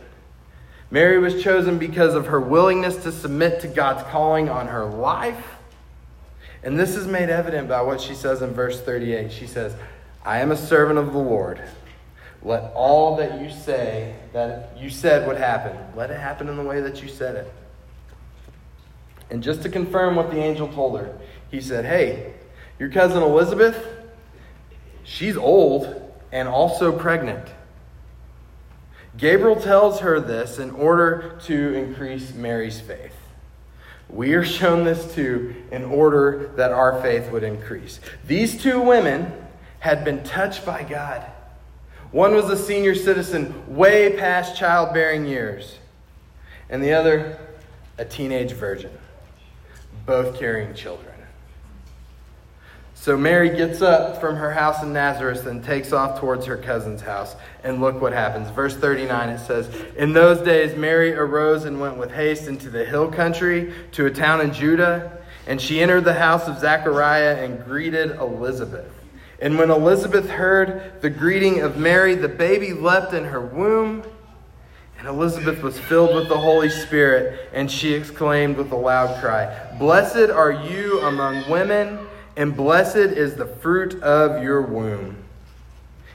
Mary 0.92 1.18
was 1.18 1.42
chosen 1.42 1.80
because 1.80 2.14
of 2.14 2.28
her 2.28 2.40
willingness 2.40 2.98
to 2.98 3.12
submit 3.12 3.60
to 3.62 3.68
God's 3.68 4.04
calling 4.12 4.50
on 4.50 4.68
her 4.68 4.86
life. 4.86 5.56
And 6.62 6.80
this 6.80 6.96
is 6.96 7.08
made 7.08 7.32
evident 7.32 7.68
by 7.68 7.82
what 7.82 8.00
she 8.00 8.14
says 8.14 8.44
in 8.44 8.54
verse 8.54 8.80
38. 8.80 9.32
She 9.32 9.48
says, 9.48 9.76
I 10.24 10.42
am 10.42 10.52
a 10.52 10.58
servant 10.58 11.00
of 11.00 11.12
the 11.12 11.18
Lord. 11.18 11.60
Let 12.44 12.72
all 12.74 13.16
that 13.18 13.42
you 13.42 13.50
say, 13.50 14.16
that 14.34 14.78
you 14.80 14.90
said 14.90 15.28
would 15.28 15.38
happen, 15.38 15.76
let 15.96 16.12
it 16.12 16.20
happen 16.20 16.48
in 16.50 16.58
the 16.58 16.64
way 16.64 16.82
that 16.82 17.02
you 17.02 17.10
said 17.10 17.36
it. 17.36 17.54
And 19.30 19.44
just 19.44 19.62
to 19.64 19.70
confirm 19.70 20.16
what 20.16 20.32
the 20.32 20.38
angel 20.38 20.68
told 20.68 21.00
her, 21.00 21.18
he 21.52 21.60
said, 21.60 21.86
Hey, 21.86 22.34
your 22.80 22.90
cousin 22.90 23.24
Elizabeth, 23.24 23.86
she's 25.04 25.36
old 25.36 26.12
and 26.32 26.48
also 26.48 26.98
pregnant. 26.98 27.50
Gabriel 29.18 29.60
tells 29.60 30.02
her 30.02 30.20
this 30.20 30.60
in 30.60 30.72
order 30.72 31.40
to 31.46 31.74
increase 31.74 32.34
Mary's 32.34 32.80
faith. 32.80 33.16
We 34.10 34.36
are 34.36 34.46
shown 34.46 34.86
this 34.86 35.14
too 35.14 35.56
in 35.72 35.84
order 35.84 36.52
that 36.56 36.72
our 36.72 37.02
faith 37.02 37.32
would 37.32 37.44
increase. 37.44 38.00
These 38.26 38.62
two 38.62 38.80
women 38.80 39.34
had 39.80 40.06
been 40.06 40.24
touched 40.24 40.66
by 40.66 40.84
God. 40.84 41.26
One 42.12 42.34
was 42.34 42.50
a 42.50 42.58
senior 42.58 42.96
citizen, 42.96 43.76
way 43.76 44.16
past 44.16 44.58
childbearing 44.58 45.26
years, 45.26 45.78
and 46.70 46.82
the 46.82 46.94
other, 46.94 47.38
a 47.98 48.06
teenage 48.06 48.54
virgin, 48.54 48.92
both 50.06 50.40
carrying 50.40 50.74
children. 50.74 51.14
So 53.00 53.16
Mary 53.16 53.56
gets 53.56 53.82
up 53.82 54.20
from 54.20 54.36
her 54.36 54.52
house 54.52 54.82
in 54.84 54.92
Nazareth 54.92 55.46
and 55.46 55.64
takes 55.64 55.94
off 55.94 56.20
towards 56.20 56.46
her 56.48 56.58
cousin's 56.58 57.00
house. 57.00 57.36
And 57.64 57.80
look 57.80 58.02
what 58.02 58.12
happens. 58.12 58.50
Verse 58.50 58.76
39 58.76 59.30
it 59.30 59.40
says, 59.40 59.70
In 59.96 60.14
those 60.14 60.42
days 60.42 60.76
Mary 60.76 61.14
arose 61.14 61.66
and 61.66 61.80
went 61.80 61.98
with 61.98 62.12
haste 62.12 62.48
into 62.48 62.70
the 62.70 62.84
hill 62.84 63.10
country 63.10 63.72
to 63.94 64.08
a 64.08 64.12
town 64.12 64.42
in 64.42 64.52
Judah. 64.52 65.22
And 65.46 65.62
she 65.62 65.80
entered 65.80 66.06
the 66.06 66.16
house 66.16 66.48
of 66.48 66.60
Zechariah 66.60 67.36
and 67.36 67.64
greeted 67.64 68.12
Elizabeth. 68.18 68.97
And 69.40 69.58
when 69.58 69.70
Elizabeth 69.70 70.30
heard 70.30 71.02
the 71.02 71.10
greeting 71.10 71.62
of 71.62 71.78
Mary, 71.78 72.16
the 72.16 72.28
baby 72.28 72.74
leapt 72.74 73.14
in 73.14 73.26
her 73.26 73.42
womb. 73.42 74.04
And 74.98 75.08
Elizabeth 75.08 75.62
was 75.62 75.78
filled 75.78 76.16
with 76.16 76.28
the 76.28 76.38
Holy 76.38 76.70
Spirit, 76.70 77.50
and 77.54 77.70
she 77.70 77.94
exclaimed 77.94 78.58
with 78.58 78.72
a 78.72 78.76
loud 78.76 79.22
cry, 79.22 79.76
Blessed 79.78 80.32
are 80.32 80.52
you 80.52 81.02
among 81.02 81.48
women, 81.50 82.00
and 82.36 82.58
blessed 82.58 82.96
is 82.96 83.36
the 83.36 83.46
fruit 83.46 84.02
of 84.02 84.42
your 84.42 84.62
womb. 84.64 85.24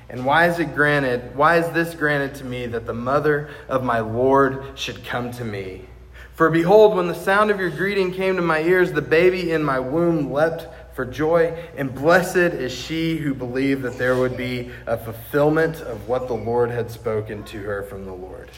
And 0.09 0.27
why 0.27 0.49
is 0.49 0.59
it 0.59 0.75
granted, 0.75 1.37
why 1.37 1.59
is 1.59 1.71
this 1.71 1.95
granted 1.95 2.35
to 2.37 2.45
me 2.45 2.67
that 2.67 2.87
the 2.87 2.93
mother 2.93 3.49
of 3.69 3.85
my 3.85 4.01
Lord 4.01 4.63
should 4.75 5.05
come 5.05 5.31
to 5.33 5.45
me? 5.45 5.87
For 6.35 6.51
behold, 6.51 6.97
when 6.97 7.07
the 7.07 7.15
sound 7.15 7.51
of 7.51 7.61
your 7.61 7.71
greeting 7.71 8.13
came 8.13 8.37
to 8.37 8.43
my 8.43 8.61
ears, 8.63 8.93
the 8.93 9.01
baby 9.01 9.53
in 9.53 9.63
my 9.63 9.79
womb 9.79 10.33
leapt 10.33 10.67
for 10.95 11.05
joy, 11.05 11.55
and 11.77 11.95
blessed 11.95 12.37
is 12.37 12.73
she 12.73 13.17
who 13.17 13.35
believed 13.35 13.83
that 13.83 13.99
there 13.99 14.17
would 14.17 14.37
be 14.37 14.71
a 14.87 14.97
fulfillment 14.97 15.77
of 15.81 16.09
what 16.09 16.29
the 16.29 16.35
Lord 16.35 16.71
had 16.71 16.91
spoken 16.91 17.45
to 17.45 17.59
her 17.61 17.83
from 17.83 18.05
the 18.05 18.13
Lord. 18.13 18.51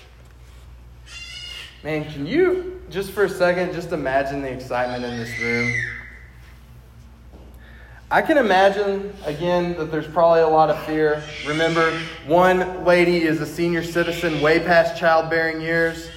Man, 1.83 2.11
can 2.11 2.27
you 2.27 2.83
just 2.91 3.11
for 3.11 3.25
a 3.25 3.29
second 3.29 3.73
just 3.75 3.93
imagine 3.93 4.43
the 4.43 4.51
excitement 4.51 5.05
in 5.05 5.19
this 5.19 5.39
room? 5.41 5.73
I 8.11 8.23
can 8.23 8.39
imagine, 8.39 9.13
again, 9.25 9.77
that 9.77 9.91
there's 9.91 10.07
probably 10.07 10.41
a 10.41 10.49
lot 10.49 10.71
of 10.71 10.79
fear. 10.85 11.23
Remember, 11.47 11.99
one 12.27 12.85
lady 12.85 13.23
is 13.23 13.41
a 13.41 13.47
senior 13.47 13.83
citizen 13.83 14.41
way 14.41 14.61
past 14.61 14.99
childbearing 14.99 15.61
years, 15.61 16.09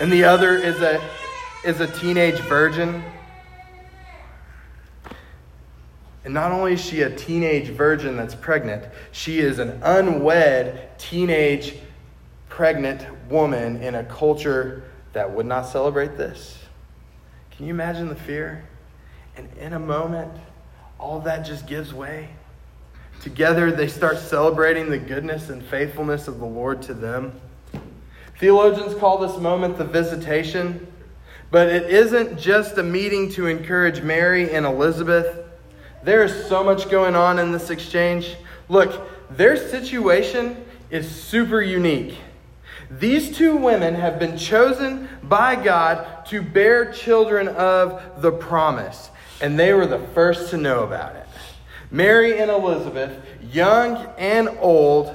and 0.00 0.12
the 0.12 0.24
other 0.24 0.56
is 0.56 0.80
a, 0.82 1.00
is 1.64 1.80
a 1.80 1.86
teenage 1.86 2.40
virgin. 2.40 3.04
And 6.24 6.32
not 6.32 6.52
only 6.52 6.72
is 6.72 6.84
she 6.84 7.02
a 7.02 7.14
teenage 7.14 7.68
virgin 7.68 8.16
that's 8.16 8.34
pregnant, 8.34 8.84
she 9.12 9.40
is 9.40 9.58
an 9.58 9.80
unwed 9.82 10.98
teenage 10.98 11.76
pregnant 12.48 13.06
woman 13.28 13.82
in 13.82 13.94
a 13.94 14.04
culture 14.04 14.84
that 15.12 15.30
would 15.30 15.46
not 15.46 15.62
celebrate 15.62 16.16
this. 16.16 16.58
Can 17.50 17.66
you 17.66 17.74
imagine 17.74 18.08
the 18.08 18.14
fear? 18.14 18.64
And 19.36 19.48
in 19.58 19.74
a 19.74 19.78
moment, 19.78 20.32
all 20.98 21.20
that 21.20 21.44
just 21.44 21.66
gives 21.66 21.92
way. 21.92 22.30
Together, 23.20 23.70
they 23.70 23.88
start 23.88 24.18
celebrating 24.18 24.90
the 24.90 24.98
goodness 24.98 25.50
and 25.50 25.64
faithfulness 25.64 26.28
of 26.28 26.38
the 26.38 26.46
Lord 26.46 26.82
to 26.82 26.94
them. 26.94 27.38
Theologians 28.38 28.94
call 28.94 29.18
this 29.18 29.38
moment 29.38 29.78
the 29.78 29.84
visitation, 29.84 30.86
but 31.50 31.68
it 31.68 31.90
isn't 31.90 32.38
just 32.38 32.78
a 32.78 32.82
meeting 32.82 33.30
to 33.32 33.46
encourage 33.46 34.02
Mary 34.02 34.50
and 34.50 34.66
Elizabeth. 34.66 35.43
There 36.04 36.22
is 36.22 36.46
so 36.48 36.62
much 36.62 36.90
going 36.90 37.16
on 37.16 37.38
in 37.38 37.50
this 37.50 37.70
exchange. 37.70 38.36
Look, 38.68 39.08
their 39.30 39.56
situation 39.56 40.62
is 40.90 41.10
super 41.10 41.62
unique. 41.62 42.18
These 42.90 43.36
two 43.36 43.56
women 43.56 43.94
have 43.94 44.18
been 44.18 44.36
chosen 44.36 45.08
by 45.22 45.56
God 45.56 46.26
to 46.26 46.42
bear 46.42 46.92
children 46.92 47.48
of 47.48 48.20
the 48.20 48.30
promise, 48.30 49.10
and 49.40 49.58
they 49.58 49.72
were 49.72 49.86
the 49.86 49.98
first 49.98 50.50
to 50.50 50.58
know 50.58 50.84
about 50.84 51.16
it. 51.16 51.26
Mary 51.90 52.38
and 52.38 52.50
Elizabeth, 52.50 53.18
young 53.50 53.96
and 54.18 54.50
old, 54.60 55.14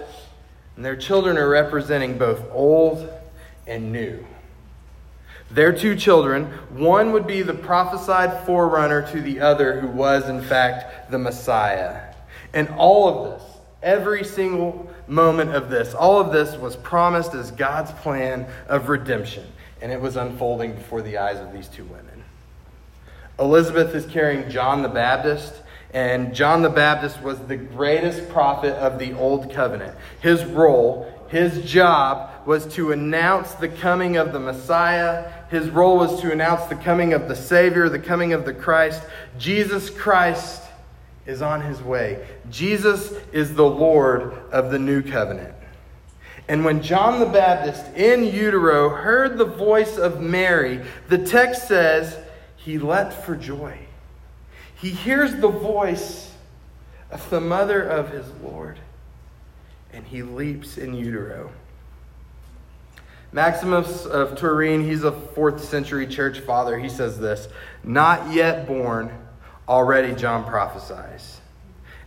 and 0.76 0.84
their 0.84 0.96
children 0.96 1.38
are 1.38 1.50
representing 1.50 2.18
both 2.18 2.42
old 2.52 3.08
and 3.68 3.92
new. 3.92 4.26
Their 5.52 5.74
two 5.74 5.96
children, 5.96 6.46
one 6.70 7.12
would 7.12 7.26
be 7.26 7.42
the 7.42 7.54
prophesied 7.54 8.46
forerunner 8.46 9.02
to 9.12 9.22
the 9.22 9.40
other, 9.40 9.80
who 9.80 9.88
was, 9.88 10.30
in 10.30 10.42
fact, 10.42 11.10
the 11.10 11.18
Messiah. 11.18 12.14
And 12.54 12.70
all 12.78 13.10
of 13.10 13.32
this, 13.32 13.50
every 13.82 14.24
single 14.24 14.92
moment 15.08 15.56
of 15.56 15.70
this, 15.70 15.94
all 15.94 16.20
of 16.20 16.32
this 16.32 16.56
was 16.56 16.76
promised 16.76 17.34
as 17.34 17.52
God's 17.52 17.92
plan 17.92 18.48
of 18.68 18.90
redemption. 18.90 19.46
And 19.82 19.92
it 19.92 20.00
was 20.00 20.18
unfolding 20.18 20.74
before 20.74 21.02
the 21.02 21.18
eyes 21.18 21.38
of 21.38 21.52
these 21.52 21.68
two 21.68 21.86
women. 21.86 22.24
Elizabeth 23.40 23.96
is 23.96 24.06
carrying 24.06 24.50
John 24.50 24.82
the 24.82 24.90
Baptist. 24.90 25.54
And 25.94 26.36
John 26.36 26.62
the 26.62 26.70
Baptist 26.70 27.22
was 27.24 27.40
the 27.40 27.58
greatest 27.58 28.30
prophet 28.30 28.76
of 28.76 29.00
the 29.00 29.14
Old 29.14 29.52
Covenant. 29.52 29.98
His 30.22 30.46
role, 30.46 31.12
his 31.30 31.64
job, 31.64 32.30
was 32.46 32.68
to 32.76 32.92
announce 32.92 33.54
the 33.54 33.70
coming 33.70 34.18
of 34.18 34.32
the 34.32 34.40
Messiah. 34.40 35.32
His 35.50 35.70
role 35.70 35.98
was 35.98 36.22
to 36.22 36.32
announce 36.32 36.66
the 36.66 36.76
coming 36.76 37.14
of 37.14 37.28
the 37.28 37.36
Savior, 37.36 37.90
the 37.90 38.00
coming 38.00 38.34
of 38.34 38.46
the 38.46 38.54
Christ. 38.54 39.02
Jesus 39.38 39.90
Christ 39.90 40.62
is 41.26 41.42
on 41.42 41.62
his 41.62 41.82
way. 41.82 42.28
Jesus 42.50 43.14
is 43.32 43.56
the 43.56 43.66
Lord 43.66 44.34
of 44.52 44.72
the 44.72 44.80
new 44.80 45.02
covenant. 45.02 45.56
And 46.48 46.66
when 46.66 46.82
John 46.82 47.20
the 47.20 47.28
Baptist 47.28 47.86
in 47.96 48.26
utero 48.26 48.90
heard 48.90 49.38
the 49.38 49.46
voice 49.46 49.98
of 49.98 50.20
Mary, 50.20 50.82
the 51.08 51.20
text 51.20 51.68
says 51.68 52.18
he 52.56 52.80
leapt 52.80 53.14
for 53.14 53.36
joy. 53.36 53.78
He 54.76 54.90
hears 54.90 55.36
the 55.36 55.50
voice 55.50 56.32
of 57.12 57.28
the 57.30 57.42
mother 57.42 57.82
of 57.84 58.12
his 58.12 58.26
Lord, 58.42 58.80
and 59.94 60.06
he 60.06 60.24
leaps 60.24 60.78
in 60.78 60.94
utero. 60.94 61.52
Maximus 63.32 64.06
of 64.06 64.36
Turin, 64.36 64.84
he's 64.84 65.04
a 65.04 65.12
fourth 65.12 65.64
century 65.64 66.08
church 66.08 66.40
father. 66.40 66.80
He 66.80 66.90
says 66.90 67.20
this 67.20 67.48
Not 67.84 68.34
yet 68.34 68.68
born, 68.68 69.12
already 69.68 70.16
John 70.16 70.46
prophesies. 70.46 71.42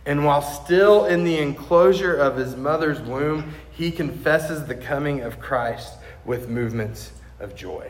And 0.05 0.25
while 0.25 0.41
still 0.41 1.05
in 1.05 1.23
the 1.23 1.37
enclosure 1.37 2.13
of 2.13 2.35
his 2.35 2.57
mother's 2.57 2.99
womb, 2.99 3.53
he 3.71 3.89
confesses 3.89 4.65
the 4.65 4.75
coming 4.75 5.21
of 5.21 5.39
Christ 5.39 5.93
with 6.25 6.49
movements 6.49 7.13
of 7.39 7.55
joy. 7.55 7.89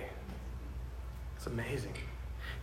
It's 1.35 1.47
amazing. 1.47 1.95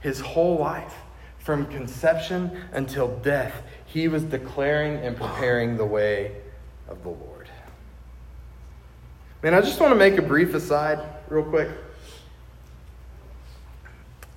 His 0.00 0.20
whole 0.20 0.56
life, 0.56 0.94
from 1.38 1.66
conception 1.66 2.64
until 2.72 3.08
death, 3.18 3.62
he 3.86 4.06
was 4.06 4.22
declaring 4.22 4.98
and 4.98 5.16
preparing 5.16 5.76
the 5.76 5.84
way 5.84 6.36
of 6.88 7.02
the 7.02 7.08
Lord. 7.08 7.29
Man, 9.42 9.54
I 9.54 9.62
just 9.62 9.80
want 9.80 9.92
to 9.92 9.96
make 9.96 10.18
a 10.18 10.22
brief 10.22 10.52
aside, 10.52 11.00
real 11.30 11.44
quick. 11.44 11.70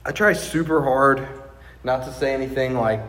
I 0.06 0.14
try 0.14 0.32
super 0.32 0.82
hard 0.82 1.28
not 1.84 2.06
to 2.06 2.14
say 2.14 2.34
anything 2.34 2.76
like 2.76 3.02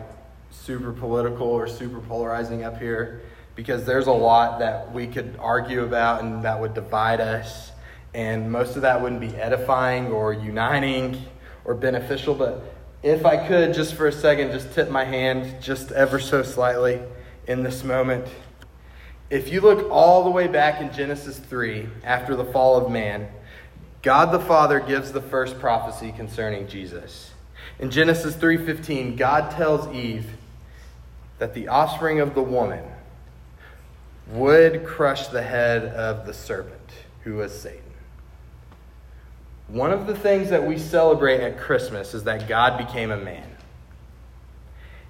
super 0.51 0.91
political 0.91 1.47
or 1.47 1.69
super 1.69 2.01
polarizing 2.01 2.65
up 2.65 2.79
here 2.79 3.21
because 3.55 3.85
there's 3.85 4.07
a 4.07 4.11
lot 4.11 4.59
that 4.59 4.91
we 4.91 5.07
could 5.07 5.37
argue 5.39 5.85
about 5.85 6.21
and 6.21 6.43
that 6.43 6.59
would 6.59 6.73
divide 6.73 7.21
us. 7.21 7.71
And 8.13 8.51
most 8.51 8.75
of 8.75 8.81
that 8.81 9.01
wouldn't 9.01 9.21
be 9.21 9.33
edifying 9.37 10.07
or 10.07 10.33
uniting 10.33 11.21
or 11.63 11.75
beneficial. 11.75 12.35
But 12.35 12.61
if 13.03 13.25
I 13.25 13.47
could, 13.47 13.73
just 13.73 13.93
for 13.93 14.07
a 14.07 14.11
second, 14.11 14.51
just 14.51 14.73
tip 14.73 14.89
my 14.89 15.05
hand 15.05 15.61
just 15.61 15.93
ever 15.93 16.19
so 16.19 16.43
slightly 16.43 16.99
in 17.47 17.63
this 17.63 17.85
moment. 17.85 18.27
If 19.29 19.51
you 19.51 19.61
look 19.61 19.89
all 19.89 20.23
the 20.23 20.29
way 20.29 20.47
back 20.47 20.81
in 20.81 20.93
Genesis 20.93 21.39
3, 21.39 21.89
after 22.03 22.35
the 22.35 22.45
fall 22.45 22.77
of 22.77 22.91
man, 22.91 23.27
God 24.03 24.31
the 24.31 24.39
Father 24.39 24.79
gives 24.79 25.11
the 25.11 25.21
first 25.21 25.59
prophecy 25.59 26.11
concerning 26.11 26.67
Jesus. 26.67 27.31
In 27.79 27.89
Genesis 27.89 28.35
3:15, 28.35 29.15
God 29.15 29.49
tells 29.51 29.87
Eve 29.93 30.37
that 31.39 31.55
the 31.55 31.67
offspring 31.67 32.19
of 32.19 32.35
the 32.35 32.43
woman 32.43 32.83
would 34.27 34.85
crush 34.85 35.27
the 35.27 35.41
head 35.41 35.85
of 35.85 36.27
the 36.27 36.33
serpent, 36.33 36.91
who 37.23 37.35
was 37.35 37.59
Satan. 37.59 37.81
One 39.67 39.91
of 39.91 40.05
the 40.05 40.15
things 40.15 40.51
that 40.51 40.65
we 40.65 40.77
celebrate 40.77 41.41
at 41.41 41.59
Christmas 41.59 42.13
is 42.13 42.23
that 42.25 42.47
God 42.47 42.77
became 42.77 43.09
a 43.09 43.17
man. 43.17 43.57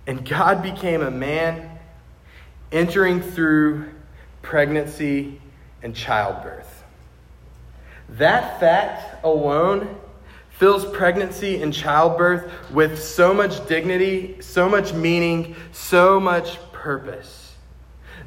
And 0.08 0.28
God 0.28 0.64
became 0.64 1.02
a 1.02 1.12
man 1.12 1.80
entering 2.72 3.22
through 3.22 3.90
pregnancy 4.46 5.42
and 5.82 5.96
childbirth. 5.96 6.84
That 8.10 8.60
fact 8.60 9.26
alone 9.26 9.98
fills 10.52 10.86
pregnancy 10.86 11.64
and 11.64 11.74
childbirth 11.74 12.52
with 12.70 13.02
so 13.02 13.34
much 13.34 13.68
dignity, 13.68 14.40
so 14.42 14.70
much 14.70 14.94
meaning, 14.94 15.56
so 15.72 16.20
much 16.20 16.60
purpose. 16.72 17.56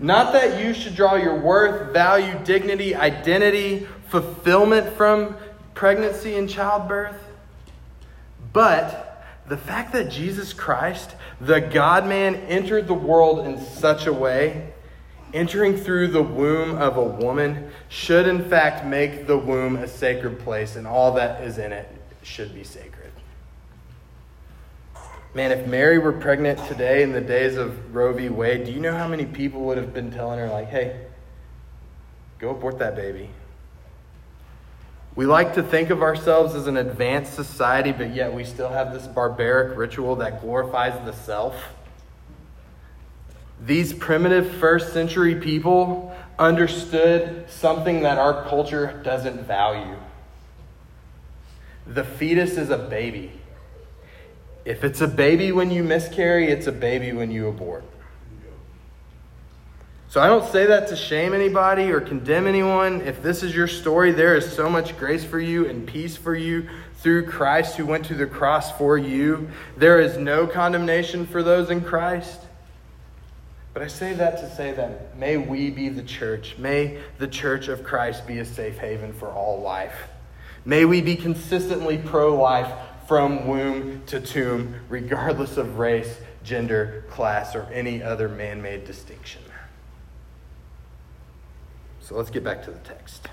Not 0.00 0.32
that 0.32 0.60
you 0.60 0.75
should 0.75 0.96
draw 0.96 1.14
your 1.14 1.38
worth, 1.38 1.92
value, 1.92 2.37
dignity, 2.44 2.96
identity, 2.96 3.87
fulfillment 4.08 4.96
from 4.96 5.37
pregnancy 5.75 6.34
and 6.34 6.50
childbirth, 6.50 7.16
but 8.52 9.25
the 9.46 9.56
fact 9.56 9.92
that 9.92 10.10
Jesus 10.10 10.52
Christ, 10.52 11.14
the 11.40 11.60
God 11.60 12.09
man, 12.09 12.35
entered 12.35 12.88
the 12.88 12.94
world 12.94 13.46
in 13.46 13.61
such 13.61 14.07
a 14.07 14.12
way, 14.12 14.72
entering 15.33 15.77
through 15.77 16.09
the 16.09 16.23
womb 16.23 16.77
of 16.77 16.97
a 16.97 17.03
woman, 17.03 17.71
should 17.88 18.27
in 18.27 18.49
fact 18.49 18.85
make 18.85 19.27
the 19.27 19.38
womb 19.38 19.77
a 19.77 19.88
sacred 19.88 20.38
place 20.41 20.77
and 20.77 20.87
all 20.87 21.12
that 21.14 21.43
is 21.43 21.59
in 21.59 21.73
it 21.73 21.88
should 22.23 22.55
be 22.55 22.64
sacred. 22.64 23.12
Man, 25.35 25.53
if 25.53 25.67
Mary 25.67 25.99
were 25.99 26.12
pregnant 26.12 26.59
today 26.67 27.03
in 27.03 27.12
the 27.12 27.21
days 27.21 27.57
of 27.57 27.95
Roe 27.95 28.12
v. 28.12 28.29
Wade, 28.29 28.64
do 28.64 28.73
you 28.73 28.81
know 28.81 28.97
how 28.97 29.07
many 29.07 29.25
people 29.25 29.62
would 29.62 29.77
have 29.77 29.93
been 29.93 30.11
telling 30.11 30.38
her, 30.38 30.49
like, 30.49 30.69
hey, 30.69 31.07
go 32.38 32.51
abort 32.51 32.79
that 32.79 32.97
baby? 32.97 33.31
We 35.14 35.27
like 35.27 35.55
to 35.55 35.62
think 35.62 35.91
of 35.91 36.03
ourselves 36.03 36.55
as 36.55 36.67
an 36.67 36.77
advanced 36.77 37.35
society, 37.35 37.93
but 37.93 38.14
yet 38.14 38.33
we 38.33 38.45
still 38.45 38.69
have 38.69 38.93
this 38.93 39.07
barbaric 39.07 39.77
ritual 39.77 40.17
that 40.17 40.41
glorifies 40.41 40.95
the 41.05 41.12
self. 41.12 41.55
These 43.61 43.92
primitive 43.92 44.51
first 44.53 44.92
century 44.92 45.35
people 45.35 46.14
understood 46.38 47.51
something 47.51 48.03
that 48.03 48.18
our 48.18 48.44
culture 48.44 49.01
doesn't 49.05 49.47
value 49.47 49.97
the 51.88 52.05
fetus 52.05 52.57
is 52.57 52.71
a 52.71 52.79
baby. 52.79 53.33
If 54.64 54.85
it's 54.85 55.01
a 55.01 55.09
baby 55.09 55.53
when 55.53 55.71
you 55.71 55.83
miscarry, 55.83 56.49
it's 56.49 56.66
a 56.66 56.73
baby 56.73 57.12
when 57.12 57.31
you 57.31 57.49
abort. 57.49 57.85
So 60.11 60.21
I 60.21 60.27
don't 60.27 60.51
say 60.51 60.66
that 60.66 60.88
to 60.88 60.97
shame 60.97 61.35
anybody 61.35 61.90
or 61.90 62.01
condemn 62.01 62.47
anyone. 62.47 63.03
If 63.03 63.23
this 63.23 63.42
is 63.42 63.55
your 63.55 63.68
story, 63.68 64.12
there 64.12 64.35
is 64.35 64.51
so 64.51 64.68
much 64.68 64.97
grace 64.99 65.25
for 65.25 65.38
you 65.38 65.66
and 65.66 65.87
peace 65.87 66.16
for 66.16 66.35
you 66.35 66.68
through 66.97 67.27
Christ 67.27 67.77
who 67.77 67.87
went 67.87 68.07
to 68.07 68.14
the 68.14 68.27
cross 68.27 68.73
for 68.77 68.97
you. 68.99 69.49
There 69.77 70.01
is 70.01 70.16
no 70.16 70.47
condemnation 70.47 71.27
for 71.27 71.42
those 71.42 71.71
in 71.71 71.83
Christ. 71.83 72.40
But 73.79 73.85
I 73.85 73.91
say 73.91 74.12
that 74.14 74.38
to 74.38 74.51
say 74.57 74.73
that 74.73 75.17
may 75.17 75.37
we 75.37 75.71
be 75.71 75.88
the 75.88 76.03
church. 76.03 76.59
May 76.59 76.99
the 77.19 77.29
church 77.29 77.69
of 77.69 77.85
Christ 77.85 78.27
be 78.27 78.41
a 78.41 78.45
safe 78.45 78.77
haven 78.77 79.12
for 79.12 79.29
all 79.29 79.61
life. 79.61 79.95
May 80.64 80.85
we 80.85 81.01
be 81.01 81.14
consistently 81.14 81.97
pro 81.97 82.35
life 82.35 82.73
from 83.07 83.47
womb 83.47 84.03
to 84.07 84.19
tomb, 84.21 84.75
regardless 84.88 85.59
of 85.59 85.79
race, 85.79 86.19
gender, 86.43 87.05
class, 87.09 87.55
or 87.55 87.69
any 87.73 88.03
other 88.03 88.29
man 88.29 88.61
made 88.61 88.85
distinction. 88.85 89.43
So 92.01 92.17
let's 92.17 92.31
get 92.31 92.43
back 92.43 92.64
to 92.64 92.73
the 92.73 92.81
text. 92.81 93.29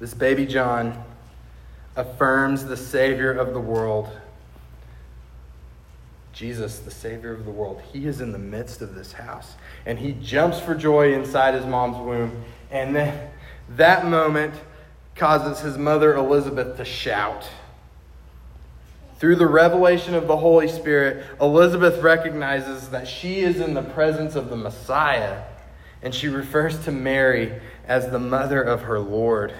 This 0.00 0.14
baby 0.14 0.46
John 0.46 1.04
affirms 1.94 2.64
the 2.64 2.76
Savior 2.76 3.30
of 3.30 3.54
the 3.54 3.60
world. 3.60 4.10
Jesus, 6.38 6.78
the 6.78 6.90
Savior 6.92 7.32
of 7.32 7.44
the 7.44 7.50
world. 7.50 7.82
He 7.92 8.06
is 8.06 8.20
in 8.20 8.30
the 8.30 8.38
midst 8.38 8.80
of 8.80 8.94
this 8.94 9.12
house. 9.12 9.54
And 9.84 9.98
he 9.98 10.12
jumps 10.12 10.60
for 10.60 10.76
joy 10.76 11.12
inside 11.12 11.54
his 11.54 11.66
mom's 11.66 11.96
womb. 11.96 12.44
And 12.70 12.94
then 12.94 13.30
that 13.70 14.06
moment, 14.06 14.54
causes 15.18 15.60
his 15.60 15.76
mother 15.76 16.14
Elizabeth 16.14 16.76
to 16.76 16.84
shout. 16.84 17.50
Through 19.18 19.36
the 19.36 19.48
revelation 19.48 20.14
of 20.14 20.28
the 20.28 20.36
Holy 20.36 20.68
Spirit, 20.68 21.26
Elizabeth 21.40 22.00
recognizes 22.00 22.90
that 22.90 23.08
she 23.08 23.40
is 23.40 23.60
in 23.60 23.74
the 23.74 23.82
presence 23.82 24.36
of 24.36 24.48
the 24.48 24.56
Messiah, 24.56 25.42
and 26.02 26.14
she 26.14 26.28
refers 26.28 26.78
to 26.84 26.92
Mary 26.92 27.60
as 27.84 28.10
the 28.10 28.20
mother 28.20 28.62
of 28.62 28.82
her 28.82 29.00
Lord. 29.00 29.52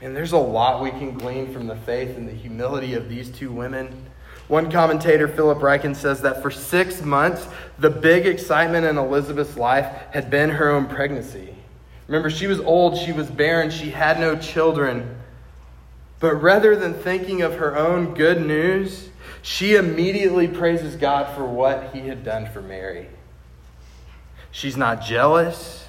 And 0.00 0.16
there's 0.16 0.32
a 0.32 0.38
lot 0.38 0.82
we 0.82 0.90
can 0.90 1.12
glean 1.12 1.52
from 1.52 1.66
the 1.66 1.76
faith 1.76 2.16
and 2.16 2.26
the 2.26 2.32
humility 2.32 2.94
of 2.94 3.10
these 3.10 3.30
two 3.30 3.52
women. 3.52 4.06
One 4.48 4.70
commentator, 4.70 5.28
Philip 5.28 5.58
Ryken, 5.58 5.96
says 5.96 6.20
that 6.22 6.42
for 6.42 6.50
six 6.50 7.02
months, 7.02 7.46
the 7.78 7.90
big 7.90 8.26
excitement 8.26 8.84
in 8.84 8.98
Elizabeth's 8.98 9.56
life 9.56 9.86
had 10.12 10.30
been 10.30 10.50
her 10.50 10.70
own 10.70 10.86
pregnancy. 10.86 11.54
Remember, 12.06 12.28
she 12.28 12.46
was 12.46 12.60
old, 12.60 12.98
she 12.98 13.12
was 13.12 13.30
barren, 13.30 13.70
she 13.70 13.90
had 13.90 14.20
no 14.20 14.36
children. 14.36 15.16
But 16.20 16.34
rather 16.34 16.76
than 16.76 16.94
thinking 16.94 17.42
of 17.42 17.54
her 17.56 17.76
own 17.76 18.14
good 18.14 18.44
news, 18.44 19.08
she 19.40 19.74
immediately 19.74 20.46
praises 20.46 20.96
God 20.96 21.34
for 21.34 21.44
what 21.44 21.94
he 21.94 22.00
had 22.08 22.24
done 22.24 22.46
for 22.46 22.60
Mary. 22.60 23.08
She's 24.50 24.76
not 24.76 25.02
jealous. 25.02 25.88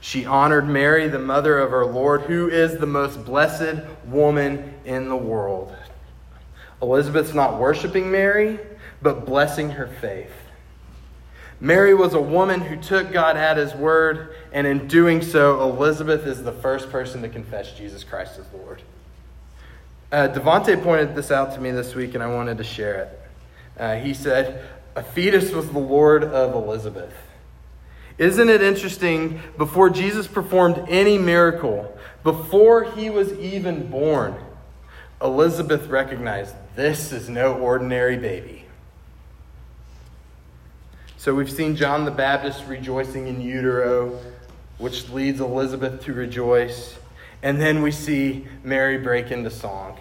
She 0.00 0.24
honored 0.24 0.68
Mary, 0.68 1.08
the 1.08 1.18
mother 1.18 1.58
of 1.58 1.72
our 1.72 1.84
Lord, 1.84 2.22
who 2.22 2.48
is 2.48 2.78
the 2.78 2.86
most 2.86 3.24
blessed 3.24 3.82
woman 4.06 4.74
in 4.84 5.08
the 5.08 5.16
world. 5.16 5.74
Elizabeth's 6.82 7.34
not 7.34 7.58
worshiping 7.58 8.10
Mary, 8.10 8.58
but 9.02 9.26
blessing 9.26 9.70
her 9.70 9.86
faith. 9.86 10.32
Mary 11.58 11.94
was 11.94 12.12
a 12.12 12.20
woman 12.20 12.60
who 12.60 12.76
took 12.76 13.12
God 13.12 13.36
at 13.36 13.56
his 13.56 13.74
word, 13.74 14.34
and 14.52 14.66
in 14.66 14.88
doing 14.88 15.22
so, 15.22 15.62
Elizabeth 15.62 16.26
is 16.26 16.42
the 16.42 16.52
first 16.52 16.90
person 16.90 17.22
to 17.22 17.28
confess 17.28 17.72
Jesus 17.72 18.04
Christ 18.04 18.38
as 18.38 18.44
Lord. 18.52 18.82
Uh, 20.12 20.28
Devonte 20.28 20.82
pointed 20.82 21.14
this 21.14 21.30
out 21.30 21.54
to 21.54 21.60
me 21.60 21.70
this 21.70 21.94
week, 21.94 22.14
and 22.14 22.22
I 22.22 22.32
wanted 22.32 22.58
to 22.58 22.64
share 22.64 23.02
it. 23.02 23.20
Uh, 23.80 23.96
he 23.96 24.12
said, 24.12 24.64
A 24.94 25.02
fetus 25.02 25.50
was 25.52 25.70
the 25.70 25.78
Lord 25.78 26.24
of 26.24 26.54
Elizabeth. 26.54 27.14
Isn't 28.18 28.48
it 28.48 28.62
interesting? 28.62 29.40
Before 29.56 29.90
Jesus 29.90 30.26
performed 30.26 30.84
any 30.88 31.18
miracle, 31.18 31.98
before 32.22 32.84
he 32.84 33.08
was 33.08 33.32
even 33.32 33.90
born, 33.90 34.36
Elizabeth 35.22 35.86
recognized 35.88 36.54
this 36.76 37.10
is 37.10 37.28
no 37.28 37.54
ordinary 37.54 38.16
baby. 38.16 38.64
So 41.16 41.34
we've 41.34 41.50
seen 41.50 41.74
John 41.74 42.04
the 42.04 42.10
Baptist 42.10 42.64
rejoicing 42.68 43.26
in 43.26 43.40
utero, 43.40 44.20
which 44.78 45.08
leads 45.08 45.40
Elizabeth 45.40 46.04
to 46.04 46.12
rejoice. 46.12 46.96
And 47.42 47.60
then 47.60 47.82
we 47.82 47.90
see 47.90 48.46
Mary 48.62 48.98
break 48.98 49.30
into 49.30 49.50
song. 49.50 49.98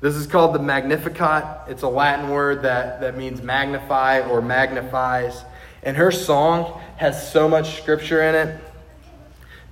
This 0.00 0.14
is 0.14 0.26
called 0.26 0.54
the 0.54 0.60
Magnificat. 0.60 1.68
It's 1.68 1.82
a 1.82 1.88
Latin 1.88 2.30
word 2.30 2.62
that, 2.62 3.00
that 3.00 3.16
means 3.16 3.42
magnify 3.42 4.20
or 4.20 4.40
magnifies. 4.40 5.42
And 5.82 5.96
her 5.96 6.10
song 6.10 6.80
has 6.96 7.32
so 7.32 7.48
much 7.48 7.80
scripture 7.80 8.22
in 8.22 8.34
it 8.34 8.60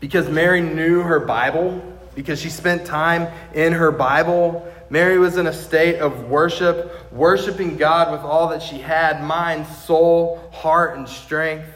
because 0.01 0.29
Mary 0.29 0.61
knew 0.61 1.03
her 1.03 1.21
Bible, 1.21 1.83
because 2.15 2.41
she 2.41 2.51
spent 2.51 2.87
time 2.87 3.33
in 3.55 3.75
her 3.75 3.91
Bible. 3.91 4.67
Mary 4.91 5.19
was 5.19 5.37
in 5.37 5.47
a 5.47 5.53
state 5.53 5.97
of 5.97 6.29
worship, 6.29 7.13
worshiping 7.13 7.77
God 7.77 8.11
with 8.11 8.23
all 8.23 8.49
that 8.49 8.63
she 8.63 8.79
had 8.79 9.23
mind, 9.23 9.67
soul, 9.67 10.51
heart, 10.53 10.97
and 10.97 11.09
strength. 11.09 11.69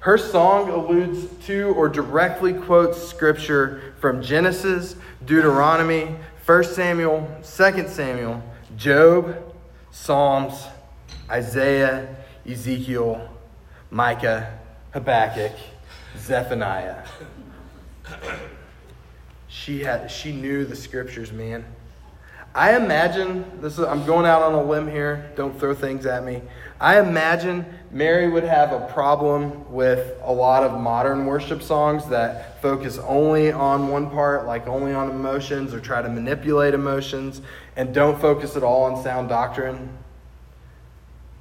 Her 0.00 0.18
song 0.18 0.68
alludes 0.68 1.26
to 1.46 1.68
or 1.76 1.88
directly 1.88 2.52
quotes 2.52 3.02
scripture 3.02 3.94
from 4.00 4.22
Genesis, 4.22 4.96
Deuteronomy, 5.24 6.16
1 6.44 6.64
Samuel, 6.64 7.26
2 7.42 7.88
Samuel, 7.88 8.42
Job, 8.76 9.54
Psalms, 9.90 10.66
Isaiah, 11.30 12.16
Ezekiel, 12.46 13.30
Micah, 13.90 14.58
Habakkuk, 14.92 15.52
Zephaniah. 16.18 17.04
She 19.46 19.84
had 19.84 20.10
she 20.10 20.32
knew 20.32 20.64
the 20.64 20.74
scriptures, 20.74 21.32
man. 21.32 21.64
I 22.56 22.76
imagine 22.76 23.60
this 23.60 23.72
is, 23.72 23.80
I'm 23.80 24.06
going 24.06 24.26
out 24.26 24.42
on 24.42 24.52
a 24.52 24.62
limb 24.62 24.86
here. 24.86 25.32
Don't 25.34 25.58
throw 25.58 25.74
things 25.74 26.06
at 26.06 26.22
me. 26.22 26.40
I 26.80 27.00
imagine 27.00 27.66
Mary 27.90 28.28
would 28.28 28.44
have 28.44 28.72
a 28.72 28.86
problem 28.92 29.72
with 29.72 30.16
a 30.22 30.32
lot 30.32 30.62
of 30.62 30.80
modern 30.80 31.26
worship 31.26 31.62
songs 31.62 32.06
that 32.10 32.62
focus 32.62 32.98
only 32.98 33.50
on 33.50 33.88
one 33.88 34.08
part, 34.08 34.46
like 34.46 34.68
only 34.68 34.92
on 34.92 35.10
emotions 35.10 35.74
or 35.74 35.80
try 35.80 36.00
to 36.00 36.08
manipulate 36.08 36.74
emotions 36.74 37.40
and 37.74 37.92
don't 37.92 38.20
focus 38.20 38.54
at 38.54 38.62
all 38.62 38.84
on 38.84 39.02
sound 39.02 39.28
doctrine. 39.28 39.98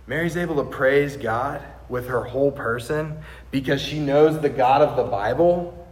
Mary's 0.08 0.36
able 0.36 0.56
to 0.56 0.64
praise 0.64 1.16
God 1.16 1.62
with 1.90 2.08
her 2.08 2.24
whole 2.24 2.52
person 2.52 3.20
because 3.52 3.80
she 3.80 4.00
knows 4.00 4.42
the 4.42 4.50
God 4.50 4.82
of 4.82 4.96
the 4.96 5.04
Bible. 5.04 5.88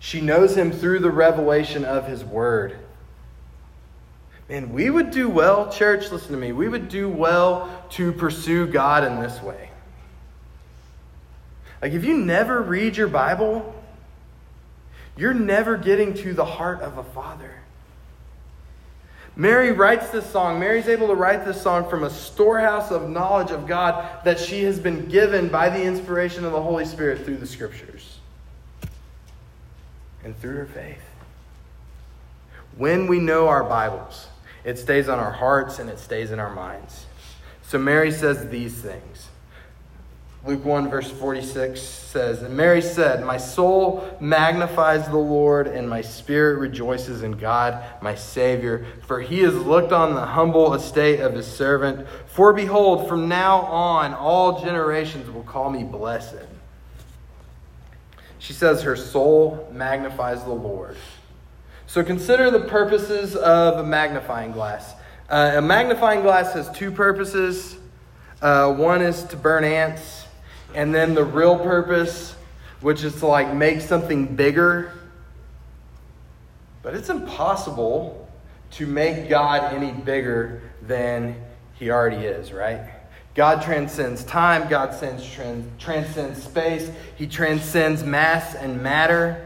She 0.00 0.20
knows 0.20 0.56
him 0.56 0.72
through 0.72 0.98
the 0.98 1.12
revelation 1.12 1.84
of 1.84 2.08
his 2.08 2.24
word. 2.24 2.76
And 4.48 4.72
we 4.72 4.90
would 4.90 5.10
do 5.10 5.28
well, 5.28 5.72
church, 5.72 6.10
listen 6.12 6.30
to 6.32 6.36
me, 6.36 6.52
we 6.52 6.68
would 6.68 6.88
do 6.88 7.08
well 7.08 7.84
to 7.90 8.12
pursue 8.12 8.66
God 8.66 9.04
in 9.04 9.20
this 9.20 9.42
way. 9.42 9.70
Like, 11.82 11.92
if 11.92 12.04
you 12.04 12.16
never 12.16 12.62
read 12.62 12.96
your 12.96 13.08
Bible, 13.08 13.74
you're 15.16 15.34
never 15.34 15.76
getting 15.76 16.14
to 16.14 16.32
the 16.32 16.44
heart 16.44 16.80
of 16.80 16.98
a 16.98 17.04
father. 17.04 17.54
Mary 19.34 19.70
writes 19.70 20.08
this 20.08 20.28
song. 20.30 20.58
Mary's 20.58 20.88
able 20.88 21.08
to 21.08 21.14
write 21.14 21.44
this 21.44 21.60
song 21.60 21.90
from 21.90 22.04
a 22.04 22.10
storehouse 22.10 22.90
of 22.90 23.10
knowledge 23.10 23.50
of 23.50 23.66
God 23.66 24.24
that 24.24 24.40
she 24.40 24.62
has 24.62 24.78
been 24.78 25.08
given 25.08 25.48
by 25.48 25.68
the 25.68 25.82
inspiration 25.82 26.46
of 26.46 26.52
the 26.52 26.62
Holy 26.62 26.86
Spirit 26.86 27.24
through 27.24 27.36
the 27.36 27.46
scriptures 27.46 28.18
and 30.24 30.38
through 30.38 30.56
her 30.56 30.66
faith. 30.66 31.02
When 32.78 33.06
we 33.06 33.20
know 33.20 33.48
our 33.48 33.62
Bibles, 33.62 34.26
it 34.66 34.78
stays 34.78 35.08
on 35.08 35.20
our 35.20 35.30
hearts 35.30 35.78
and 35.78 35.88
it 35.88 35.98
stays 35.98 36.32
in 36.32 36.40
our 36.40 36.52
minds. 36.52 37.06
So 37.62 37.78
Mary 37.78 38.10
says 38.10 38.48
these 38.48 38.74
things. 38.74 39.28
Luke 40.44 40.64
1, 40.64 40.90
verse 40.90 41.10
46 41.10 41.80
says, 41.80 42.42
And 42.42 42.56
Mary 42.56 42.82
said, 42.82 43.24
My 43.24 43.36
soul 43.36 44.16
magnifies 44.20 45.08
the 45.08 45.16
Lord, 45.16 45.66
and 45.66 45.88
my 45.88 46.02
spirit 46.02 46.58
rejoices 46.58 47.22
in 47.22 47.32
God, 47.32 47.84
my 48.00 48.14
Savior, 48.14 48.86
for 49.06 49.20
he 49.20 49.40
has 49.40 49.54
looked 49.54 49.92
on 49.92 50.14
the 50.14 50.24
humble 50.24 50.74
estate 50.74 51.20
of 51.20 51.34
his 51.34 51.46
servant. 51.46 52.06
For 52.26 52.52
behold, 52.52 53.08
from 53.08 53.28
now 53.28 53.62
on, 53.62 54.14
all 54.14 54.62
generations 54.62 55.28
will 55.30 55.42
call 55.42 55.70
me 55.70 55.82
blessed. 55.82 56.46
She 58.38 58.52
says, 58.52 58.82
Her 58.82 58.94
soul 58.94 59.68
magnifies 59.72 60.44
the 60.44 60.50
Lord. 60.50 60.96
So 61.86 62.02
consider 62.02 62.50
the 62.50 62.60
purposes 62.60 63.36
of 63.36 63.78
a 63.78 63.84
magnifying 63.84 64.52
glass. 64.52 64.94
Uh, 65.28 65.52
a 65.56 65.62
magnifying 65.62 66.22
glass 66.22 66.52
has 66.54 66.70
two 66.70 66.90
purposes. 66.90 67.76
Uh, 68.42 68.72
one 68.72 69.02
is 69.02 69.24
to 69.24 69.36
burn 69.36 69.64
ants, 69.64 70.26
and 70.74 70.94
then 70.94 71.14
the 71.14 71.24
real 71.24 71.58
purpose, 71.58 72.34
which 72.80 73.02
is 73.02 73.16
to 73.20 73.26
like 73.26 73.54
make 73.54 73.80
something 73.80 74.36
bigger. 74.36 74.92
But 76.82 76.94
it's 76.94 77.08
impossible 77.08 78.28
to 78.72 78.86
make 78.86 79.28
God 79.28 79.72
any 79.72 79.92
bigger 79.92 80.62
than 80.82 81.36
he 81.74 81.90
already 81.90 82.24
is, 82.24 82.52
right? 82.52 82.90
God 83.34 83.62
transcends 83.62 84.24
time, 84.24 84.68
God 84.68 84.98
transcends 85.78 86.42
space, 86.42 86.90
he 87.16 87.26
transcends 87.26 88.02
mass 88.02 88.54
and 88.54 88.82
matter. 88.82 89.45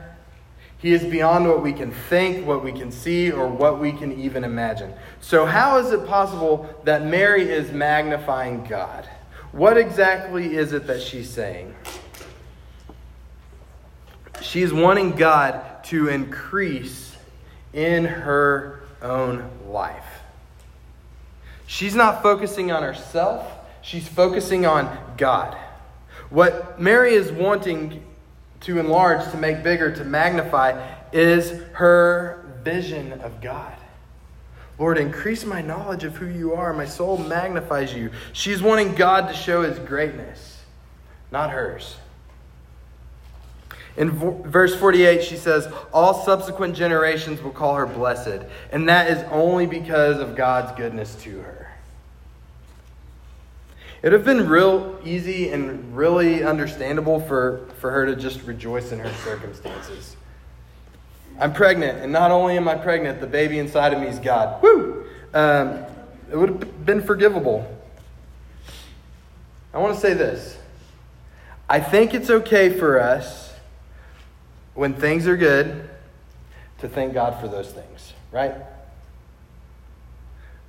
He 0.81 0.93
is 0.93 1.05
beyond 1.05 1.47
what 1.47 1.63
we 1.63 1.75
can 1.75 1.91
think, 1.91 2.47
what 2.47 2.65
we 2.65 2.73
can 2.73 2.91
see, 2.91 3.31
or 3.31 3.47
what 3.47 3.79
we 3.79 3.93
can 3.93 4.19
even 4.19 4.45
imagine. 4.45 4.95
So, 5.21 5.45
how 5.45 5.79
is 5.79 5.93
it 5.93 6.07
possible 6.07 6.75
that 6.85 7.05
Mary 7.05 7.51
is 7.51 7.71
magnifying 7.71 8.65
God? 8.65 9.07
What 9.53 9.77
exactly 9.77 10.57
is 10.57 10.73
it 10.73 10.87
that 10.87 11.03
she's 11.03 11.29
saying? 11.29 11.75
She's 14.41 14.73
wanting 14.73 15.13
God 15.13 15.85
to 15.85 16.09
increase 16.09 17.15
in 17.75 18.05
her 18.07 18.81
own 19.03 19.51
life. 19.69 20.23
She's 21.67 21.95
not 21.95 22.23
focusing 22.23 22.73
on 22.73 22.83
herself, 22.83 23.47
she's 23.83 24.09
focusing 24.09 24.65
on 24.65 24.99
God. 25.19 25.57
What 26.31 26.81
Mary 26.81 27.15
is 27.15 27.31
wanting 27.31 28.03
to 28.61 28.79
enlarge, 28.79 29.31
to 29.31 29.37
make 29.37 29.63
bigger, 29.63 29.95
to 29.95 30.05
magnify, 30.05 30.81
is 31.13 31.63
her 31.73 32.45
vision 32.63 33.13
of 33.21 33.41
God. 33.41 33.75
Lord, 34.79 34.97
increase 34.97 35.45
my 35.45 35.61
knowledge 35.61 36.05
of 36.05 36.17
who 36.17 36.27
you 36.27 36.55
are. 36.55 36.73
My 36.73 36.87
soul 36.87 37.19
magnifies 37.19 37.93
you. 37.93 38.11
She's 38.33 38.63
wanting 38.63 38.95
God 38.95 39.29
to 39.29 39.35
show 39.35 39.63
his 39.63 39.79
greatness, 39.79 40.63
not 41.31 41.51
hers. 41.51 41.97
In 43.97 44.11
verse 44.11 44.75
48, 44.75 45.23
she 45.23 45.37
says, 45.37 45.71
All 45.93 46.15
subsequent 46.25 46.75
generations 46.75 47.43
will 47.43 47.51
call 47.51 47.75
her 47.75 47.87
blessed. 47.87 48.47
And 48.73 48.89
that 48.89 49.11
is 49.11 49.23
only 49.31 49.67
because 49.67 50.19
of 50.19 50.37
God's 50.37 50.73
goodness 50.79 51.15
to 51.17 51.41
her. 51.41 51.70
It 54.03 54.07
would 54.07 54.13
have 54.15 54.25
been 54.25 54.49
real 54.49 54.99
easy 55.05 55.51
and 55.51 55.95
really 55.95 56.43
understandable 56.43 57.21
for, 57.21 57.67
for 57.81 57.91
her 57.91 58.07
to 58.07 58.17
just 58.17 58.43
rejoice 58.45 58.93
in 58.93 58.99
her 58.99 59.13
circumstances. 59.25 60.17
I'm 61.39 61.53
pregnant, 61.53 61.99
and 61.99 62.11
not 62.11 62.31
only 62.31 62.57
am 62.57 62.67
I 62.67 62.77
pregnant, 62.77 63.21
the 63.21 63.27
baby 63.27 63.59
inside 63.59 63.93
of 63.93 64.01
me 64.01 64.07
is 64.07 64.19
God. 64.19 64.63
Woo! 64.63 65.05
Um, 65.35 65.85
it 66.31 66.37
would 66.37 66.49
have 66.49 66.87
been 66.87 67.03
forgivable. 67.03 67.67
I 69.75 69.79
want 69.79 69.95
to 69.95 70.01
say 70.01 70.15
this. 70.15 70.57
I 71.69 71.79
think 71.79 72.15
it's 72.15 72.31
okay 72.31 72.71
for 72.71 72.99
us, 72.99 73.53
when 74.75 74.95
things 74.95 75.27
are 75.27 75.37
good, 75.37 75.91
to 76.79 76.89
thank 76.89 77.13
God 77.13 77.39
for 77.39 77.49
those 77.49 77.71
things, 77.71 78.15
right? 78.33 78.55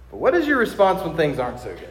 But 0.10 0.18
what 0.18 0.36
is 0.36 0.46
your 0.48 0.58
response 0.58 1.02
when 1.02 1.16
things 1.16 1.40
aren't 1.40 1.62
so 1.62 1.74
good? 1.74 1.91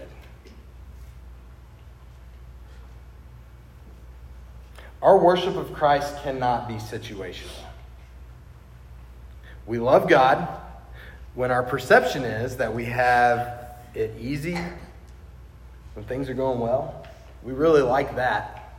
Our 5.02 5.18
worship 5.18 5.56
of 5.56 5.72
Christ 5.72 6.22
cannot 6.22 6.68
be 6.68 6.74
situational. 6.74 7.48
We 9.66 9.78
love 9.78 10.08
God 10.08 10.46
when 11.34 11.50
our 11.50 11.62
perception 11.62 12.24
is 12.24 12.56
that 12.58 12.74
we 12.74 12.84
have 12.86 13.76
it 13.94 14.14
easy, 14.20 14.58
when 15.94 16.04
things 16.04 16.28
are 16.28 16.34
going 16.34 16.60
well. 16.60 17.06
We 17.42 17.52
really 17.52 17.82
like 17.82 18.16
that. 18.16 18.74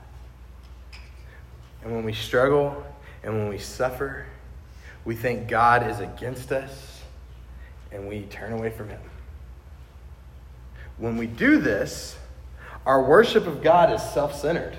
And 1.83 1.91
when 1.91 2.03
we 2.03 2.13
struggle 2.13 2.85
and 3.23 3.33
when 3.33 3.49
we 3.49 3.57
suffer, 3.57 4.25
we 5.05 5.15
think 5.15 5.47
God 5.47 5.89
is 5.89 5.99
against 5.99 6.51
us 6.51 7.01
and 7.91 8.07
we 8.07 8.23
turn 8.23 8.53
away 8.53 8.69
from 8.69 8.89
Him. 8.89 9.01
When 10.97 11.17
we 11.17 11.25
do 11.25 11.59
this, 11.59 12.17
our 12.85 13.03
worship 13.03 13.47
of 13.47 13.63
God 13.63 13.91
is 13.91 14.01
self 14.01 14.39
centered. 14.39 14.77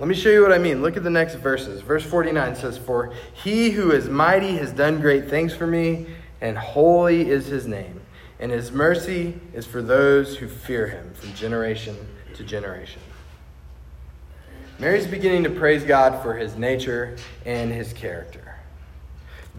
Let 0.00 0.08
me 0.08 0.14
show 0.14 0.30
you 0.30 0.42
what 0.42 0.52
I 0.52 0.58
mean. 0.58 0.82
Look 0.82 0.96
at 0.96 1.04
the 1.04 1.10
next 1.10 1.36
verses. 1.36 1.80
Verse 1.80 2.04
49 2.04 2.56
says, 2.56 2.76
For 2.76 3.12
he 3.32 3.70
who 3.70 3.92
is 3.92 4.08
mighty 4.08 4.56
has 4.56 4.72
done 4.72 5.00
great 5.00 5.28
things 5.28 5.54
for 5.54 5.66
me, 5.66 6.06
and 6.40 6.58
holy 6.58 7.30
is 7.30 7.46
his 7.46 7.66
name. 7.66 8.00
And 8.40 8.50
his 8.50 8.72
mercy 8.72 9.40
is 9.52 9.66
for 9.66 9.80
those 9.80 10.36
who 10.36 10.48
fear 10.48 10.88
him 10.88 11.14
from 11.14 11.32
generation 11.34 11.96
to 12.34 12.42
generation. 12.42 13.00
Mary's 14.80 15.06
beginning 15.06 15.44
to 15.44 15.50
praise 15.50 15.84
God 15.84 16.20
for 16.22 16.34
his 16.34 16.56
nature 16.56 17.16
and 17.46 17.72
his 17.72 17.92
character. 17.92 18.56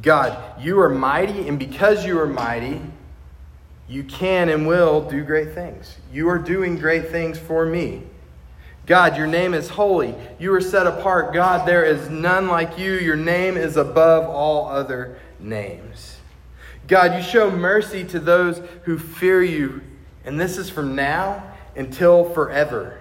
God, 0.01 0.61
you 0.61 0.79
are 0.81 0.89
mighty, 0.89 1.47
and 1.47 1.57
because 1.57 2.05
you 2.05 2.19
are 2.19 2.27
mighty, 2.27 2.81
you 3.87 4.03
can 4.03 4.49
and 4.49 4.67
will 4.67 5.07
do 5.09 5.23
great 5.23 5.53
things. 5.53 5.97
You 6.11 6.27
are 6.27 6.37
doing 6.37 6.77
great 6.77 7.09
things 7.09 7.39
for 7.39 7.65
me. 7.65 8.03
God, 8.85 9.17
your 9.17 9.27
name 9.27 9.53
is 9.53 9.69
holy. 9.69 10.13
You 10.37 10.53
are 10.53 10.61
set 10.61 10.85
apart. 10.85 11.33
God, 11.33 11.67
there 11.67 11.83
is 11.83 12.09
none 12.09 12.47
like 12.47 12.77
you. 12.77 12.93
Your 12.93 13.15
name 13.15 13.57
is 13.57 13.77
above 13.77 14.29
all 14.29 14.67
other 14.67 15.17
names. 15.39 16.17
God, 16.87 17.15
you 17.15 17.23
show 17.23 17.49
mercy 17.49 18.03
to 18.05 18.19
those 18.19 18.61
who 18.83 18.99
fear 18.99 19.41
you, 19.41 19.81
and 20.23 20.39
this 20.39 20.57
is 20.57 20.69
from 20.69 20.95
now 20.95 21.43
until 21.75 22.29
forever, 22.31 22.99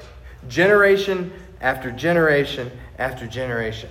generation 0.49 1.33
after 1.61 1.90
generation 1.90 2.70
after 2.99 3.27
generation. 3.27 3.90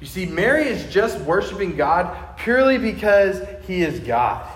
You 0.00 0.06
see, 0.06 0.26
Mary 0.26 0.66
is 0.66 0.92
just 0.92 1.20
worshiping 1.20 1.76
God 1.76 2.36
purely 2.36 2.78
because 2.78 3.46
he 3.66 3.82
is 3.82 4.00
God. 4.00 4.50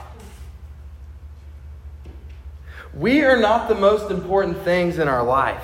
We 2.93 3.23
are 3.23 3.39
not 3.39 3.69
the 3.69 3.75
most 3.75 4.11
important 4.11 4.59
things 4.59 4.99
in 4.99 5.07
our 5.07 5.23
life. 5.23 5.63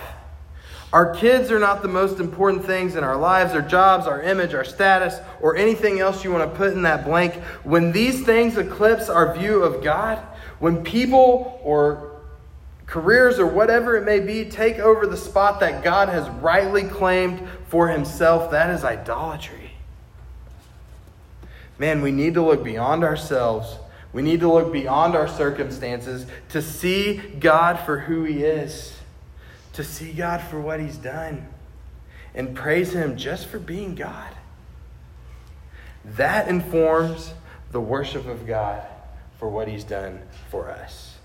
Our 0.92 1.14
kids 1.14 1.53
are 1.53 1.61
not 1.61 1.83
the 1.83 1.88
most 1.88 2.18
important 2.18 2.64
things 2.64 2.96
in 2.96 3.05
our 3.05 3.16
lives, 3.16 3.55
our 3.55 3.62
jobs, 3.62 4.09
our 4.09 4.20
image, 4.20 4.55
our 4.55 4.64
status, 4.64 5.20
or 5.40 5.57
anything 5.57 6.00
else 6.00 6.24
you 6.24 6.33
want 6.33 6.50
to 6.50 6.57
put 6.57 6.72
in 6.72 6.83
that 6.83 7.05
blank. 7.05 7.35
When 7.62 7.92
these 7.92 8.24
things 8.24 8.57
eclipse 8.57 9.09
our 9.09 9.37
view 9.37 9.62
of 9.62 9.85
God, 9.85 10.18
when 10.59 10.83
people 10.83 11.61
or 11.62 12.20
careers 12.87 13.38
or 13.38 13.46
whatever 13.46 13.96
it 13.96 14.05
may 14.05 14.18
be 14.18 14.44
take 14.44 14.81
over 14.81 15.07
the 15.07 15.16
spot 15.16 15.61
that 15.61 15.85
God 15.85 16.09
has 16.09 16.29
rightly 16.29 16.83
claimed 16.83 17.40
for 17.68 17.88
himself, 17.88 18.50
that 18.50 18.70
is 18.70 18.83
idolatry. 18.83 19.70
Man, 21.79 22.03
we 22.03 22.11
need 22.11 22.35
to 22.35 22.42
look 22.42 22.64
beyond 22.64 23.05
ourselves. 23.05 23.76
We 24.12 24.22
need 24.22 24.40
to 24.40 24.53
look 24.53 24.72
beyond 24.72 25.14
our 25.14 25.29
circumstances 25.29 26.26
to 26.48 26.61
see 26.61 27.18
God 27.38 27.79
for 27.79 28.00
who 28.00 28.24
he 28.24 28.42
is 28.42 28.99
to 29.72 29.85
see 29.85 30.12
God 30.12 30.40
for 30.40 30.61
what 30.61 30.80
He's 30.80 30.96
done 30.96 31.46
and 32.35 32.54
praise 32.54 32.92
Him 32.92 33.16
just 33.16 33.46
for 33.46 33.59
being 33.59 33.94
God. 33.94 34.33
That 36.04 36.48
informs 36.48 37.35
the 37.72 37.80
worship 37.80 38.26
of 38.26 38.46
God 38.46 38.83
for 39.38 39.48
what 39.48 39.68
He's 39.68 39.85
done 39.85 40.20
for 40.50 40.70
us. 40.70 41.16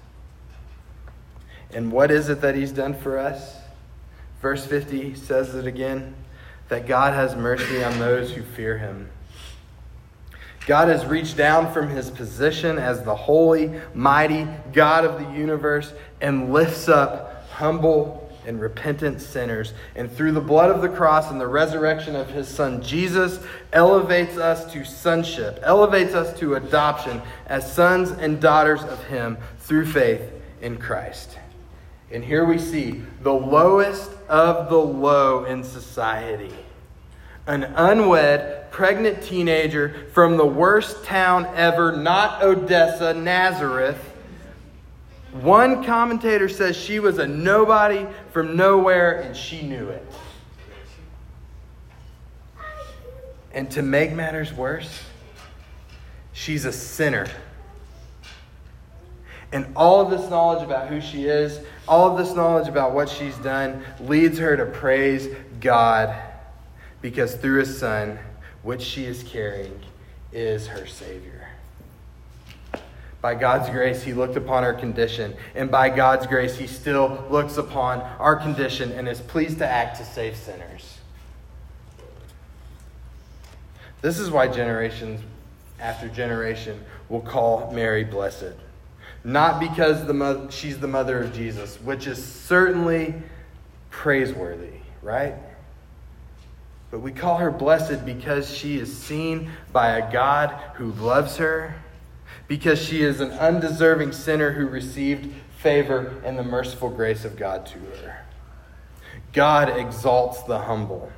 And 1.72 1.92
what 1.92 2.12
is 2.12 2.30
it 2.30 2.42
that 2.42 2.56
He's 2.56 2.72
done 2.72 2.94
for 2.94 3.18
us? 3.18 3.58
Verse 4.42 4.66
50 4.66 5.16
says 5.16 5.56
it 5.56 5.66
again 5.66 6.16
that 6.70 6.88
God 6.88 7.14
has 7.14 7.36
mercy 7.36 7.84
on 7.84 7.98
those 8.00 8.32
who 8.32 8.44
fear 8.44 8.78
Him. 8.78 9.10
God 10.66 10.88
has 10.88 11.06
reached 11.06 11.38
down 11.38 11.72
from 11.72 11.90
his 11.90 12.10
position 12.10 12.80
as 12.80 13.04
the 13.04 13.16
holy, 13.16 13.80
mighty 13.94 14.48
God 14.74 15.06
of 15.06 15.20
the 15.20 15.32
universe 15.32 15.94
and 16.22 16.52
lifts 16.52 16.90
up 16.90 17.48
humble 17.52 18.25
and 18.46 18.62
repentant 18.62 19.22
sinners. 19.22 19.74
And 19.96 20.12
through 20.12 20.34
the 20.34 20.42
blood 20.42 20.72
of 20.72 20.82
the 20.82 20.90
cross 20.90 21.32
and 21.32 21.40
the 21.40 21.48
resurrection 21.48 22.16
of 22.16 22.30
his 22.30 22.48
son, 22.48 22.82
Jesus 22.82 23.40
elevates 23.74 24.38
us 24.38 24.72
to 24.74 24.86
sonship, 24.86 25.60
elevates 25.64 26.14
us 26.14 26.38
to 26.40 26.56
adoption 26.56 27.22
as 27.48 27.72
sons 27.72 28.12
and 28.12 28.42
daughters 28.42 28.84
of 28.84 29.04
him 29.06 29.38
through 29.60 29.88
faith 29.88 30.22
in 30.62 30.78
Christ. 30.78 31.38
And 32.12 32.24
here 32.24 32.46
we 32.46 32.60
see 32.60 33.04
the 33.22 33.34
lowest 33.34 34.12
of 34.30 34.70
the 34.70 34.78
low 34.78 35.46
in 35.46 35.64
society. 35.64 36.54
An 37.48 37.64
unwed, 37.64 38.72
pregnant 38.72 39.22
teenager 39.22 40.08
from 40.14 40.38
the 40.38 40.46
worst 40.46 41.04
town 41.04 41.46
ever, 41.56 41.92
not 41.96 42.42
Odessa, 42.42 43.14
Nazareth 43.14 44.15
one 45.42 45.84
commentator 45.84 46.48
says 46.48 46.78
she 46.78 47.00
was 47.00 47.18
a 47.18 47.28
nobody 47.28 48.06
from 48.32 48.56
nowhere 48.56 49.20
and 49.22 49.36
she 49.36 49.62
knew 49.62 49.90
it. 49.90 50.06
And 53.52 53.70
to 53.72 53.82
make 53.82 54.14
matters 54.14 54.54
worse, 54.54 55.02
she's 56.34 56.66
a 56.66 56.72
sinner. 56.72 57.28
And 59.52 59.68
all 59.76 60.02
of 60.02 60.10
this 60.10 60.30
knowledge 60.30 60.64
about 60.64 60.88
who 60.88 61.00
she 61.00 61.26
is, 61.26 61.60
all 61.88 62.12
of 62.12 62.18
this 62.18 62.36
knowledge 62.36 62.68
about 62.68 62.94
what 62.94 63.08
she's 63.08 63.38
done, 63.38 63.84
leads 64.02 64.38
her 64.40 64.58
to 64.58 64.66
praise 64.66 65.34
God 65.62 66.16
because 67.02 67.36
through 67.36 67.60
his 67.60 67.78
son, 67.78 68.20
which 68.64 68.82
she 68.82 69.06
is 69.06 69.24
carrying, 69.24 69.80
is 70.34 70.68
her 70.68 70.86
Savior. 70.86 71.35
By 73.26 73.34
God's 73.34 73.72
grace, 73.72 74.04
He 74.04 74.14
looked 74.14 74.36
upon 74.36 74.64
our 74.64 74.76
condition. 74.76 75.36
And 75.56 75.72
by 75.72 75.90
God's 75.90 76.28
grace, 76.28 76.56
He 76.56 76.68
still 76.68 77.26
looks 77.32 77.58
upon 77.58 78.02
our 78.20 78.36
condition 78.36 78.92
and 78.92 79.08
is 79.08 79.20
pleased 79.20 79.58
to 79.58 79.68
act 79.68 79.98
to 79.98 80.06
save 80.06 80.36
sinners. 80.36 81.00
This 84.04 84.20
is 84.20 84.30
why 84.30 84.48
generations 84.48 85.22
after 85.80 86.08
generation 86.08 86.86
will 87.10 87.22
call 87.22 87.72
Mary 87.72 88.04
blessed. 88.04 88.54
Not 89.24 89.60
because 89.60 90.06
the 90.06 90.14
mo- 90.14 90.50
she's 90.52 90.78
the 90.78 90.88
mother 90.88 91.24
of 91.24 91.34
Jesus, 91.34 91.82
which 91.82 92.06
is 92.06 92.24
certainly 92.24 93.16
praiseworthy, 93.90 94.82
right? 95.02 95.34
But 96.92 97.00
we 97.00 97.12
call 97.12 97.38
her 97.38 97.50
blessed 97.50 98.06
because 98.06 98.56
she 98.56 98.78
is 98.78 98.96
seen 98.96 99.50
by 99.74 99.98
a 99.98 100.12
God 100.12 100.52
who 100.76 100.92
loves 100.92 101.38
her 101.38 101.74
because 102.48 102.82
she 102.82 103.02
is 103.02 103.20
an 103.20 103.32
undeserving 103.32 104.12
sinner 104.12 104.52
who 104.52 104.68
received 104.68 105.34
favor 105.58 106.22
and 106.24 106.38
the 106.38 106.44
merciful 106.44 106.90
grace 106.90 107.26
of 107.26 107.36
God 107.36 107.66
to 107.66 107.80
her. 107.80 108.26
God 109.34 109.70
exalts 109.78 110.44
the 110.44 110.60
humble. 110.60 111.12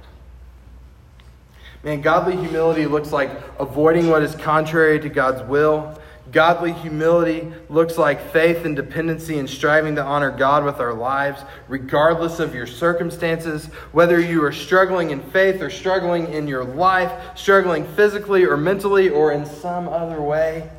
Man, 1.83 2.01
godly 2.01 2.35
humility 2.35 2.85
looks 2.85 3.11
like 3.11 3.29
avoiding 3.59 4.09
what 4.09 4.23
is 4.23 4.35
contrary 4.35 4.99
to 4.99 5.09
God's 5.09 5.43
will. 5.43 5.99
Godly 6.31 6.73
humility 6.73 7.53
looks 7.69 7.97
like 7.97 8.31
faith 8.31 8.65
and 8.65 8.75
dependency 8.75 9.37
and 9.37 9.49
striving 9.49 9.95
to 9.95 10.03
honor 10.03 10.31
God 10.31 10.65
with 10.65 10.79
our 10.79 10.93
lives, 10.93 11.41
regardless 11.67 12.39
of 12.39 12.53
your 12.53 12.67
circumstances, 12.67 13.67
whether 13.91 14.19
you 14.19 14.43
are 14.43 14.51
struggling 14.51 15.11
in 15.11 15.21
faith 15.21 15.61
or 15.61 15.69
struggling 15.69 16.33
in 16.33 16.47
your 16.47 16.65
life, 16.65 17.11
struggling 17.37 17.85
physically 17.85 18.43
or 18.43 18.57
mentally 18.57 19.09
or 19.09 19.31
in 19.31 19.45
some 19.45 19.87
other 19.87 20.21
way. 20.21 20.69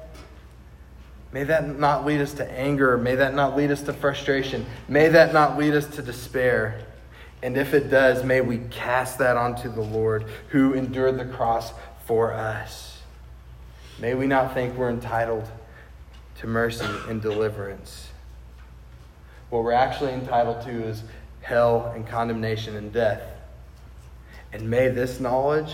May 1.33 1.45
that 1.45 1.79
not 1.79 2.07
lead 2.07 2.21
us 2.21 2.33
to 2.35 2.51
anger. 2.51 2.97
May 2.97 3.17
that 3.17 3.35
not 3.35 3.57
lead 3.57 3.71
us 3.71 3.83
to 3.83 3.93
frustration. 3.93 4.64
May 4.88 5.09
that 5.09 5.33
not 5.33 5.59
lead 5.59 5.75
us 5.75 5.87
to 5.97 6.03
despair. 6.03 6.87
And 7.43 7.57
if 7.57 7.75
it 7.75 7.91
does, 7.91 8.25
may 8.25 8.41
we 8.41 8.59
cast 8.71 9.19
that 9.19 9.37
onto 9.37 9.71
the 9.71 9.83
Lord 9.83 10.25
who 10.49 10.73
endured 10.73 11.19
the 11.19 11.27
cross 11.27 11.73
for 12.07 12.33
us. 12.33 13.01
May 14.01 14.14
we 14.14 14.27
not 14.27 14.55
think 14.55 14.77
we're 14.77 14.91
entitled 14.91 15.49
to 16.38 16.47
mercy 16.47 16.87
and 17.09 17.21
deliverance. 17.21 18.09
What 19.51 19.64
we're 19.64 19.73
actually 19.73 20.12
entitled 20.12 20.62
to 20.62 20.85
is 20.85 21.03
hell 21.41 21.93
and 21.95 22.07
condemnation 22.07 22.77
and 22.77 22.93
death. 22.93 23.23
And 24.53 24.71
may 24.71 24.88
this 24.88 25.21
knowledge 25.21 25.73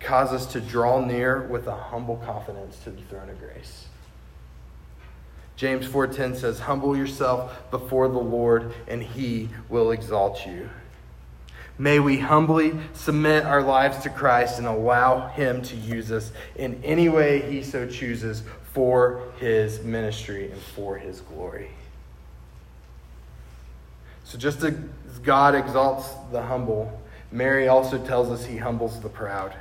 cause 0.00 0.32
us 0.32 0.46
to 0.52 0.60
draw 0.60 1.04
near 1.04 1.42
with 1.42 1.66
a 1.66 1.74
humble 1.74 2.16
confidence 2.16 2.78
to 2.84 2.90
the 2.90 3.02
throne 3.02 3.28
of 3.28 3.38
grace. 3.38 3.85
James 5.56 5.86
4:10 5.86 6.36
says, 6.36 6.60
"Humble 6.60 6.96
yourself 6.96 7.70
before 7.70 8.08
the 8.08 8.18
Lord, 8.18 8.74
and 8.86 9.02
he 9.02 9.48
will 9.68 9.90
exalt 9.90 10.46
you." 10.46 10.68
May 11.78 11.98
we 11.98 12.18
humbly 12.18 12.78
submit 12.94 13.44
our 13.44 13.62
lives 13.62 13.98
to 13.98 14.10
Christ 14.10 14.58
and 14.58 14.66
allow 14.66 15.28
him 15.28 15.60
to 15.62 15.76
use 15.76 16.10
us 16.10 16.32
in 16.54 16.80
any 16.82 17.08
way 17.08 17.40
he 17.40 17.62
so 17.62 17.86
chooses 17.86 18.42
for 18.72 19.20
his 19.38 19.82
ministry 19.82 20.50
and 20.50 20.60
for 20.60 20.96
his 20.96 21.20
glory. 21.20 21.70
So 24.24 24.38
just 24.38 24.62
as 24.62 24.74
God 25.22 25.54
exalts 25.54 26.10
the 26.32 26.42
humble, 26.42 27.00
Mary 27.30 27.68
also 27.68 27.98
tells 27.98 28.30
us 28.30 28.46
he 28.46 28.56
humbles 28.56 29.00
the 29.00 29.08
proud. 29.08 29.54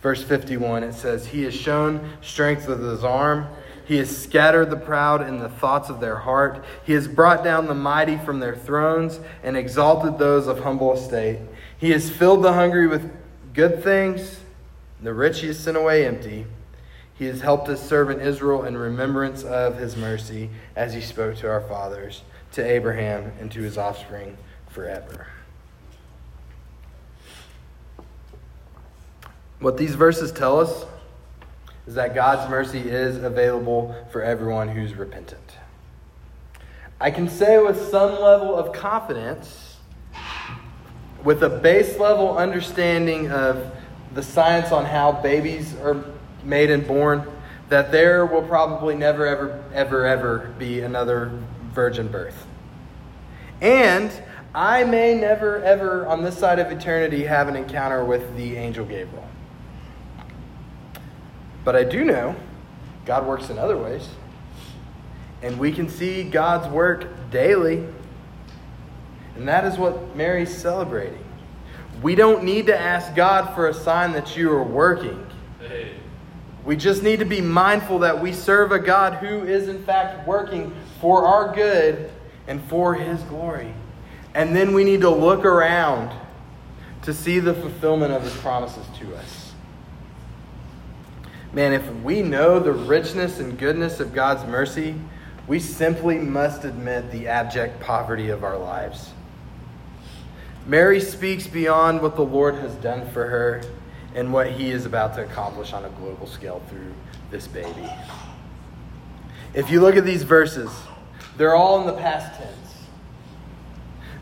Verse 0.00 0.22
51, 0.22 0.84
it 0.84 0.94
says, 0.94 1.26
He 1.26 1.42
has 1.42 1.54
shown 1.54 2.08
strength 2.22 2.68
with 2.68 2.80
his 2.80 3.02
arm. 3.02 3.46
He 3.86 3.98
has 3.98 4.14
scattered 4.16 4.70
the 4.70 4.76
proud 4.76 5.26
in 5.26 5.38
the 5.38 5.48
thoughts 5.48 5.88
of 5.88 6.00
their 6.00 6.16
heart. 6.16 6.64
He 6.84 6.92
has 6.94 7.06
brought 7.06 7.44
down 7.44 7.68
the 7.68 7.74
mighty 7.74 8.18
from 8.18 8.40
their 8.40 8.56
thrones 8.56 9.20
and 9.44 9.56
exalted 9.56 10.18
those 10.18 10.48
of 10.48 10.60
humble 10.60 10.92
estate. 10.92 11.38
He 11.78 11.92
has 11.92 12.10
filled 12.10 12.42
the 12.42 12.54
hungry 12.54 12.88
with 12.88 13.08
good 13.54 13.84
things, 13.84 14.40
the 15.00 15.14
rich 15.14 15.40
he 15.40 15.46
has 15.46 15.58
sent 15.60 15.76
away 15.76 16.04
empty. 16.04 16.46
He 17.14 17.26
has 17.26 17.42
helped 17.42 17.68
his 17.68 17.80
servant 17.80 18.22
Israel 18.22 18.64
in 18.64 18.76
remembrance 18.76 19.44
of 19.44 19.78
his 19.78 19.96
mercy, 19.96 20.50
as 20.74 20.92
he 20.92 21.00
spoke 21.00 21.36
to 21.36 21.48
our 21.48 21.60
fathers, 21.60 22.22
to 22.52 22.64
Abraham, 22.64 23.32
and 23.38 23.52
to 23.52 23.62
his 23.62 23.78
offspring 23.78 24.36
forever. 24.68 25.28
What 29.60 29.76
these 29.76 29.94
verses 29.94 30.32
tell 30.32 30.58
us 30.58 30.84
is 31.86 31.94
that 31.94 32.14
God's 32.14 32.50
mercy 32.50 32.80
is 32.80 33.22
available 33.22 33.94
for 34.10 34.22
everyone 34.22 34.68
who's 34.68 34.94
repentant. 34.94 35.56
I 37.00 37.10
can 37.10 37.28
say 37.28 37.58
with 37.58 37.90
some 37.90 38.20
level 38.20 38.56
of 38.56 38.72
confidence, 38.72 39.76
with 41.22 41.42
a 41.42 41.48
base 41.50 41.98
level 41.98 42.36
understanding 42.36 43.30
of 43.30 43.72
the 44.14 44.22
science 44.22 44.72
on 44.72 44.84
how 44.84 45.12
babies 45.12 45.74
are 45.76 46.04
made 46.42 46.70
and 46.70 46.86
born, 46.86 47.26
that 47.68 47.92
there 47.92 48.24
will 48.24 48.42
probably 48.42 48.94
never, 48.94 49.26
ever, 49.26 49.62
ever, 49.74 50.06
ever 50.06 50.54
be 50.58 50.80
another 50.80 51.30
virgin 51.72 52.08
birth. 52.08 52.46
And 53.60 54.10
I 54.54 54.84
may 54.84 55.14
never, 55.14 55.62
ever, 55.62 56.06
on 56.06 56.22
this 56.22 56.38
side 56.38 56.58
of 56.58 56.70
eternity, 56.70 57.24
have 57.24 57.48
an 57.48 57.56
encounter 57.56 58.04
with 58.04 58.36
the 58.36 58.56
angel 58.56 58.86
Gabriel. 58.86 59.28
But 61.66 61.74
I 61.74 61.82
do 61.82 62.04
know 62.04 62.36
God 63.06 63.26
works 63.26 63.50
in 63.50 63.58
other 63.58 63.76
ways. 63.76 64.08
And 65.42 65.58
we 65.58 65.72
can 65.72 65.88
see 65.88 66.22
God's 66.22 66.68
work 66.68 67.08
daily. 67.32 67.84
And 69.34 69.48
that 69.48 69.64
is 69.64 69.76
what 69.76 70.14
Mary's 70.14 70.56
celebrating. 70.56 71.24
We 72.00 72.14
don't 72.14 72.44
need 72.44 72.66
to 72.66 72.78
ask 72.78 73.16
God 73.16 73.52
for 73.56 73.68
a 73.68 73.74
sign 73.74 74.12
that 74.12 74.36
you 74.36 74.52
are 74.52 74.62
working. 74.62 75.26
We 76.64 76.76
just 76.76 77.02
need 77.02 77.18
to 77.18 77.24
be 77.24 77.40
mindful 77.40 77.98
that 77.98 78.22
we 78.22 78.32
serve 78.32 78.70
a 78.70 78.78
God 78.78 79.14
who 79.14 79.42
is, 79.42 79.66
in 79.66 79.82
fact, 79.82 80.24
working 80.24 80.72
for 81.00 81.26
our 81.26 81.52
good 81.52 82.12
and 82.46 82.62
for 82.68 82.94
His 82.94 83.20
glory. 83.22 83.74
And 84.34 84.54
then 84.54 84.72
we 84.72 84.84
need 84.84 85.00
to 85.00 85.10
look 85.10 85.44
around 85.44 86.16
to 87.02 87.12
see 87.12 87.40
the 87.40 87.54
fulfillment 87.54 88.12
of 88.12 88.22
His 88.22 88.36
promises 88.36 88.86
to 89.00 89.16
us. 89.16 89.45
Man, 91.56 91.72
if 91.72 91.90
we 92.02 92.20
know 92.20 92.60
the 92.60 92.74
richness 92.74 93.40
and 93.40 93.58
goodness 93.58 93.98
of 93.98 94.12
God's 94.12 94.46
mercy, 94.46 94.94
we 95.46 95.58
simply 95.58 96.18
must 96.18 96.66
admit 96.66 97.10
the 97.10 97.28
abject 97.28 97.80
poverty 97.80 98.28
of 98.28 98.44
our 98.44 98.58
lives. 98.58 99.14
Mary 100.66 101.00
speaks 101.00 101.46
beyond 101.46 102.02
what 102.02 102.14
the 102.14 102.26
Lord 102.26 102.56
has 102.56 102.74
done 102.74 103.08
for 103.08 103.26
her 103.28 103.62
and 104.14 104.34
what 104.34 104.50
he 104.50 104.70
is 104.70 104.84
about 104.84 105.14
to 105.14 105.24
accomplish 105.24 105.72
on 105.72 105.86
a 105.86 105.88
global 105.88 106.26
scale 106.26 106.60
through 106.68 106.92
this 107.30 107.48
baby. 107.48 107.88
If 109.54 109.70
you 109.70 109.80
look 109.80 109.96
at 109.96 110.04
these 110.04 110.24
verses, 110.24 110.70
they're 111.38 111.54
all 111.54 111.80
in 111.80 111.86
the 111.86 111.94
past 111.94 112.38
tense. 112.38 112.84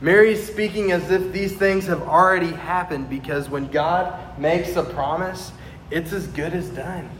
Mary 0.01 0.35
is 0.35 0.47
speaking 0.47 0.93
as 0.93 1.11
if 1.11 1.33
these 1.33 1.57
things 1.57 1.87
have 1.87 2.03
already 2.03 2.53
happened 2.53 3.11
because 3.11 3.51
when 3.51 3.67
God 3.67 4.39
makes 4.39 4.77
a 4.77 4.85
promise, 4.85 5.51
it's 5.91 6.13
as 6.13 6.29
good 6.29 6.53
as 6.53 6.69
done. 6.69 7.11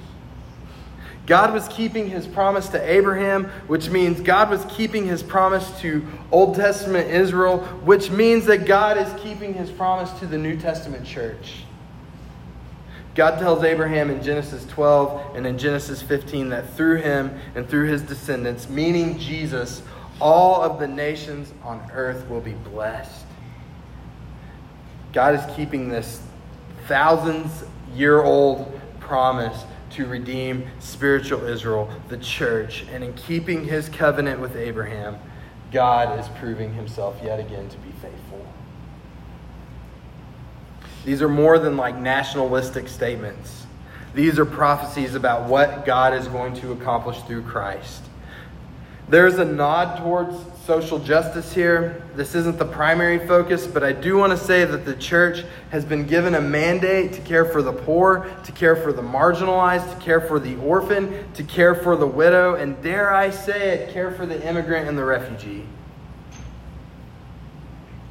God 1.27 1.55
was 1.55 1.67
keeping 1.69 2.11
his 2.11 2.27
promise 2.27 2.69
to 2.69 2.91
Abraham, 2.91 3.47
which 3.67 3.89
means 3.89 4.21
God 4.21 4.51
was 4.51 4.65
keeping 4.69 5.07
his 5.07 5.23
promise 5.23 5.81
to 5.81 6.07
Old 6.31 6.55
Testament 6.55 7.11
Israel, 7.11 7.61
which 7.85 8.11
means 8.11 8.45
that 8.47 8.67
God 8.67 8.99
is 8.99 9.23
keeping 9.23 9.55
his 9.55 9.71
promise 9.71 10.11
to 10.19 10.27
the 10.27 10.37
New 10.37 10.59
Testament 10.59 11.07
church. 11.07 11.65
God 13.15 13.39
tells 13.39 13.63
Abraham 13.63 14.11
in 14.11 14.23
Genesis 14.23 14.67
12 14.67 15.37
and 15.37 15.47
in 15.47 15.57
Genesis 15.57 16.03
15 16.03 16.51
that 16.51 16.75
through 16.75 16.97
him 16.97 17.39
and 17.55 17.67
through 17.69 17.87
his 17.87 18.03
descendants, 18.03 18.69
meaning 18.69 19.19
Jesus, 19.19 19.83
all 20.21 20.63
of 20.63 20.79
the 20.79 20.89
nations 20.89 21.53
on 21.63 21.81
earth 21.93 22.29
will 22.29 22.41
be 22.41 22.53
blessed. 22.53 23.25
God 25.13 25.37
is 25.37 25.57
keeping 25.57 25.89
this 25.89 26.21
thousands 26.87 27.65
year 27.95 28.23
old 28.23 28.81
promise 28.99 29.65
to 29.95 30.07
redeem 30.07 30.67
spiritual 30.81 31.45
Israel, 31.45 31.91
the 32.09 32.17
church. 32.19 32.85
And 32.93 33.03
in 33.03 33.15
keeping 33.15 33.65
his 33.65 33.89
covenant 33.89 34.41
with 34.41 34.57
Abraham, 34.57 35.19
God 35.73 36.19
is 36.19 36.29
proving 36.39 36.75
himself 36.75 37.19
yet 37.23 37.41
again 37.41 37.69
to 37.69 37.77
be 37.79 37.91
faithful. 37.93 38.47
These 41.05 41.21
are 41.21 41.29
more 41.29 41.59
than 41.59 41.77
like 41.77 41.97
nationalistic 41.97 42.89
statements. 42.89 43.67
These 44.15 44.39
are 44.39 44.47
prophecies 44.47 45.15
about 45.15 45.49
what 45.49 45.85
God 45.85 46.15
is 46.15 46.29
going 46.29 46.55
to 46.55 46.73
accomplish 46.73 47.21
through 47.23 47.43
Christ. 47.43 48.05
There's 49.09 49.39
a 49.39 49.45
nod 49.45 49.99
towards 49.99 50.37
social 50.65 50.99
justice 50.99 51.53
here. 51.53 52.03
This 52.17 52.35
isn't 52.35 52.59
the 52.59 52.65
primary 52.65 53.27
focus, 53.27 53.67
but 53.67 53.85
I 53.85 53.93
do 53.93 54.17
want 54.17 54.31
to 54.31 54.37
say 54.39 54.65
that 54.65 54.87
the 54.87 54.95
church 54.95 55.45
has 55.71 55.85
been 55.85 56.07
given 56.07 56.35
a 56.35 56.41
mandate 56.41 57.13
to 57.15 57.21
care 57.21 57.45
for 57.45 57.61
the 57.61 57.73
poor, 57.73 58.27
to 58.45 58.53
care 58.53 58.75
for 58.75 58.91
the 58.91 59.03
marginalized, 59.03 59.93
to 59.93 60.03
care 60.03 60.23
for 60.23 60.41
the 60.41 60.57
orphan, 60.57 61.31
to 61.35 61.43
care 61.43 61.75
for 61.75 61.97
the 61.97 62.07
widow, 62.07 62.55
and 62.55 62.81
dare 62.83 63.13
I 63.13 63.29
say 63.29 63.75
it, 63.75 63.93
care 63.93 64.11
for 64.11 64.25
the 64.25 64.43
immigrant 64.49 64.89
and 64.89 64.97
the 64.97 65.05
refugee. 65.05 65.67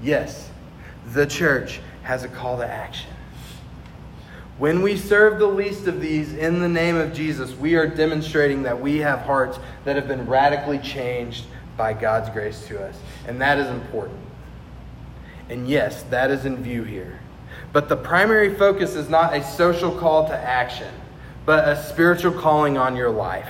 Yes, 0.04 0.52
the 1.12 1.26
church 1.26 1.80
has 2.04 2.24
a 2.24 2.28
call 2.28 2.58
to 2.58 2.68
action. 2.68 3.10
When 4.60 4.84
we 4.84 4.96
serve 4.96 5.39
the 5.39 5.48
least 5.48 5.88
of 5.88 6.00
these 6.00 6.34
in 6.36 6.60
the 6.60 6.70
name 6.70 6.98
of 6.98 7.13
Jesus, 7.13 7.56
we 7.56 7.74
are 7.76 7.88
demonstrating 7.88 8.62
that 8.63 8.80
we 8.80 9.00
have 9.00 9.22
hearts 9.22 9.58
that 9.86 9.96
have 9.96 10.08
been 10.08 10.28
radically 10.28 10.78
changed 10.78 11.46
by 11.78 11.94
God's 11.94 12.30
grace 12.30 12.68
to 12.68 12.84
us. 12.84 12.98
And 13.28 13.42
that 13.42 13.58
is 13.58 13.68
important. 13.68 14.20
And 15.50 15.68
yes, 15.68 16.04
that 16.04 16.32
is 16.32 16.46
in 16.46 16.64
view 16.64 16.84
here. 16.84 17.20
But 17.72 17.90
the 17.90 17.98
primary 17.98 18.54
focus 18.54 18.96
is 18.96 19.10
not 19.10 19.36
a 19.36 19.44
social 19.44 19.92
call 19.92 20.28
to 20.28 20.38
action, 20.38 20.94
but 21.46 21.68
a 21.68 21.84
spiritual 21.84 22.32
calling 22.32 22.78
on 22.78 22.96
your 22.96 23.10
life. 23.10 23.50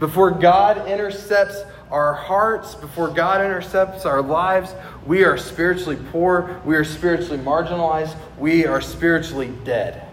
Before 0.00 0.30
God 0.30 0.88
intercepts 0.88 1.62
our 1.90 2.14
hearts, 2.14 2.74
before 2.74 3.08
God 3.08 3.40
intercepts 3.40 4.04
our 4.06 4.22
lives, 4.22 4.74
we 5.06 5.24
are 5.24 5.36
spiritually 5.36 5.98
poor, 6.10 6.60
we 6.64 6.76
are 6.76 6.84
spiritually 6.84 7.38
marginalized, 7.38 8.16
we 8.38 8.66
are 8.66 8.80
spiritually 8.80 9.52
dead. 9.64 10.06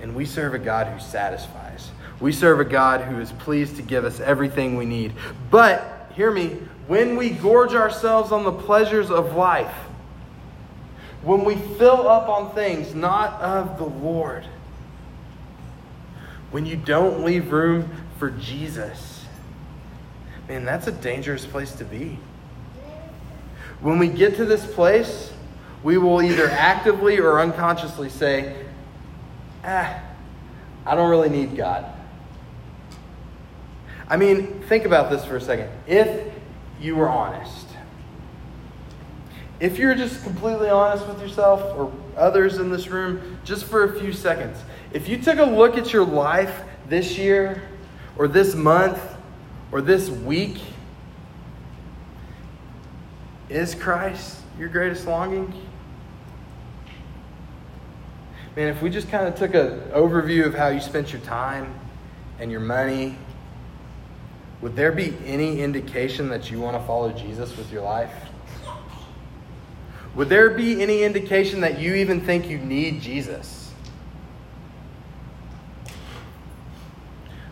And 0.00 0.14
we 0.14 0.24
serve 0.24 0.54
a 0.54 0.58
God 0.58 0.86
who 0.86 1.00
satisfies. 1.00 1.63
We 2.24 2.32
serve 2.32 2.58
a 2.58 2.64
God 2.64 3.02
who 3.02 3.20
is 3.20 3.30
pleased 3.32 3.76
to 3.76 3.82
give 3.82 4.06
us 4.06 4.18
everything 4.18 4.76
we 4.76 4.86
need. 4.86 5.12
But, 5.50 6.10
hear 6.16 6.30
me, 6.30 6.56
when 6.86 7.16
we 7.16 7.28
gorge 7.28 7.74
ourselves 7.74 8.32
on 8.32 8.44
the 8.44 8.52
pleasures 8.52 9.10
of 9.10 9.36
life, 9.36 9.74
when 11.22 11.44
we 11.44 11.56
fill 11.56 12.08
up 12.08 12.30
on 12.30 12.54
things 12.54 12.94
not 12.94 13.38
of 13.42 13.76
the 13.76 13.84
Lord, 13.84 14.42
when 16.50 16.64
you 16.64 16.76
don't 16.76 17.26
leave 17.26 17.52
room 17.52 17.90
for 18.18 18.30
Jesus, 18.30 19.26
man, 20.48 20.64
that's 20.64 20.86
a 20.86 20.92
dangerous 20.92 21.44
place 21.44 21.72
to 21.72 21.84
be. 21.84 22.18
When 23.82 23.98
we 23.98 24.08
get 24.08 24.36
to 24.36 24.46
this 24.46 24.64
place, 24.64 25.30
we 25.82 25.98
will 25.98 26.22
either 26.22 26.48
actively 26.48 27.18
or 27.18 27.38
unconsciously 27.38 28.08
say, 28.08 28.64
ah, 29.62 30.00
I 30.86 30.94
don't 30.94 31.10
really 31.10 31.28
need 31.28 31.54
God. 31.54 31.93
I 34.08 34.16
mean, 34.16 34.62
think 34.68 34.84
about 34.84 35.10
this 35.10 35.24
for 35.24 35.36
a 35.36 35.40
second. 35.40 35.70
If 35.86 36.32
you 36.80 36.96
were 36.96 37.08
honest, 37.08 37.66
if 39.60 39.78
you're 39.78 39.94
just 39.94 40.22
completely 40.22 40.68
honest 40.68 41.06
with 41.06 41.20
yourself 41.20 41.62
or 41.76 41.92
others 42.16 42.58
in 42.58 42.70
this 42.70 42.88
room, 42.88 43.38
just 43.44 43.64
for 43.64 43.84
a 43.84 44.00
few 44.00 44.12
seconds, 44.12 44.58
if 44.92 45.08
you 45.08 45.16
took 45.16 45.38
a 45.38 45.44
look 45.44 45.78
at 45.78 45.92
your 45.92 46.04
life 46.04 46.62
this 46.88 47.16
year 47.16 47.62
or 48.16 48.28
this 48.28 48.54
month 48.54 49.00
or 49.72 49.80
this 49.80 50.10
week, 50.10 50.60
is 53.48 53.74
Christ 53.74 54.40
your 54.58 54.68
greatest 54.68 55.06
longing? 55.06 55.52
Man, 58.56 58.68
if 58.68 58.82
we 58.82 58.90
just 58.90 59.08
kind 59.08 59.26
of 59.26 59.34
took 59.34 59.54
an 59.54 59.80
overview 59.92 60.46
of 60.46 60.54
how 60.54 60.68
you 60.68 60.80
spent 60.80 61.12
your 61.12 61.20
time 61.22 61.74
and 62.38 62.50
your 62.50 62.60
money 62.60 63.16
would 64.64 64.76
there 64.76 64.92
be 64.92 65.14
any 65.26 65.60
indication 65.60 66.30
that 66.30 66.50
you 66.50 66.58
want 66.58 66.74
to 66.74 66.82
follow 66.86 67.12
Jesus 67.12 67.54
with 67.54 67.70
your 67.70 67.82
life? 67.82 68.10
Would 70.14 70.30
there 70.30 70.48
be 70.48 70.80
any 70.80 71.02
indication 71.02 71.60
that 71.60 71.78
you 71.78 71.92
even 71.96 72.22
think 72.22 72.48
you 72.48 72.56
need 72.56 73.02
Jesus? 73.02 73.70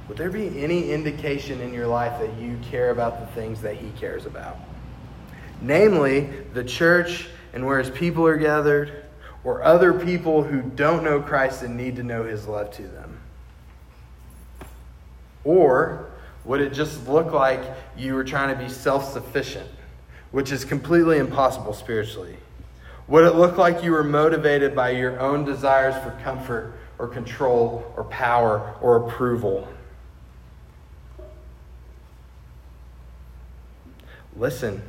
Would 0.09 0.17
there 0.17 0.31
be 0.31 0.65
any 0.65 0.91
indication 0.91 1.61
in 1.61 1.75
your 1.75 1.87
life 1.87 2.19
that 2.19 2.33
you 2.41 2.59
care 2.63 2.89
about 2.89 3.21
the 3.21 3.27
things 3.35 3.61
that 3.61 3.77
he 3.77 3.91
cares 3.91 4.25
about? 4.25 4.57
Namely, 5.61 6.31
the 6.55 6.65
church 6.65 7.29
and 7.53 7.67
where 7.67 7.79
his 7.79 7.91
people 7.91 8.27
are 8.27 8.39
gathered, 8.39 9.05
or 9.45 9.63
other 9.63 9.93
people 9.93 10.43
who 10.43 10.63
don't 10.63 11.05
know 11.05 11.21
Christ 11.21 11.63
and 11.63 11.77
need 11.77 11.97
to 11.97 12.03
know 12.03 12.25
his 12.25 12.47
love 12.47 12.71
to 12.71 12.89
them? 12.89 13.21
Or 15.45 16.12
would 16.45 16.61
it 16.61 16.73
just 16.73 17.07
look 17.07 17.33
like 17.33 17.63
you 17.97 18.15
were 18.15 18.25
trying 18.25 18.57
to 18.57 18.63
be 18.63 18.69
self 18.69 19.13
sufficient, 19.13 19.69
which 20.31 20.51
is 20.51 20.65
completely 20.65 21.19
impossible 21.19 21.73
spiritually? 21.73 22.37
Would 23.09 23.25
it 23.25 23.35
look 23.35 23.57
like 23.57 23.83
you 23.83 23.93
were 23.93 24.05
motivated 24.05 24.75
by 24.75 24.91
your 24.91 25.21
own 25.21 25.45
desires 25.45 25.95
for 26.03 26.19
comfort 26.23 26.75
or 26.99 27.09
control 27.09 27.93
or 27.97 28.05
power 28.05 28.75
or 28.81 29.09
approval? 29.09 29.69
Listen, 34.37 34.83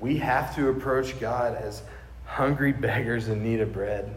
we 0.00 0.18
have 0.18 0.54
to 0.56 0.68
approach 0.68 1.18
God 1.20 1.54
as 1.54 1.82
hungry 2.24 2.72
beggars 2.72 3.28
in 3.28 3.42
need 3.42 3.60
of 3.60 3.72
bread. 3.72 4.14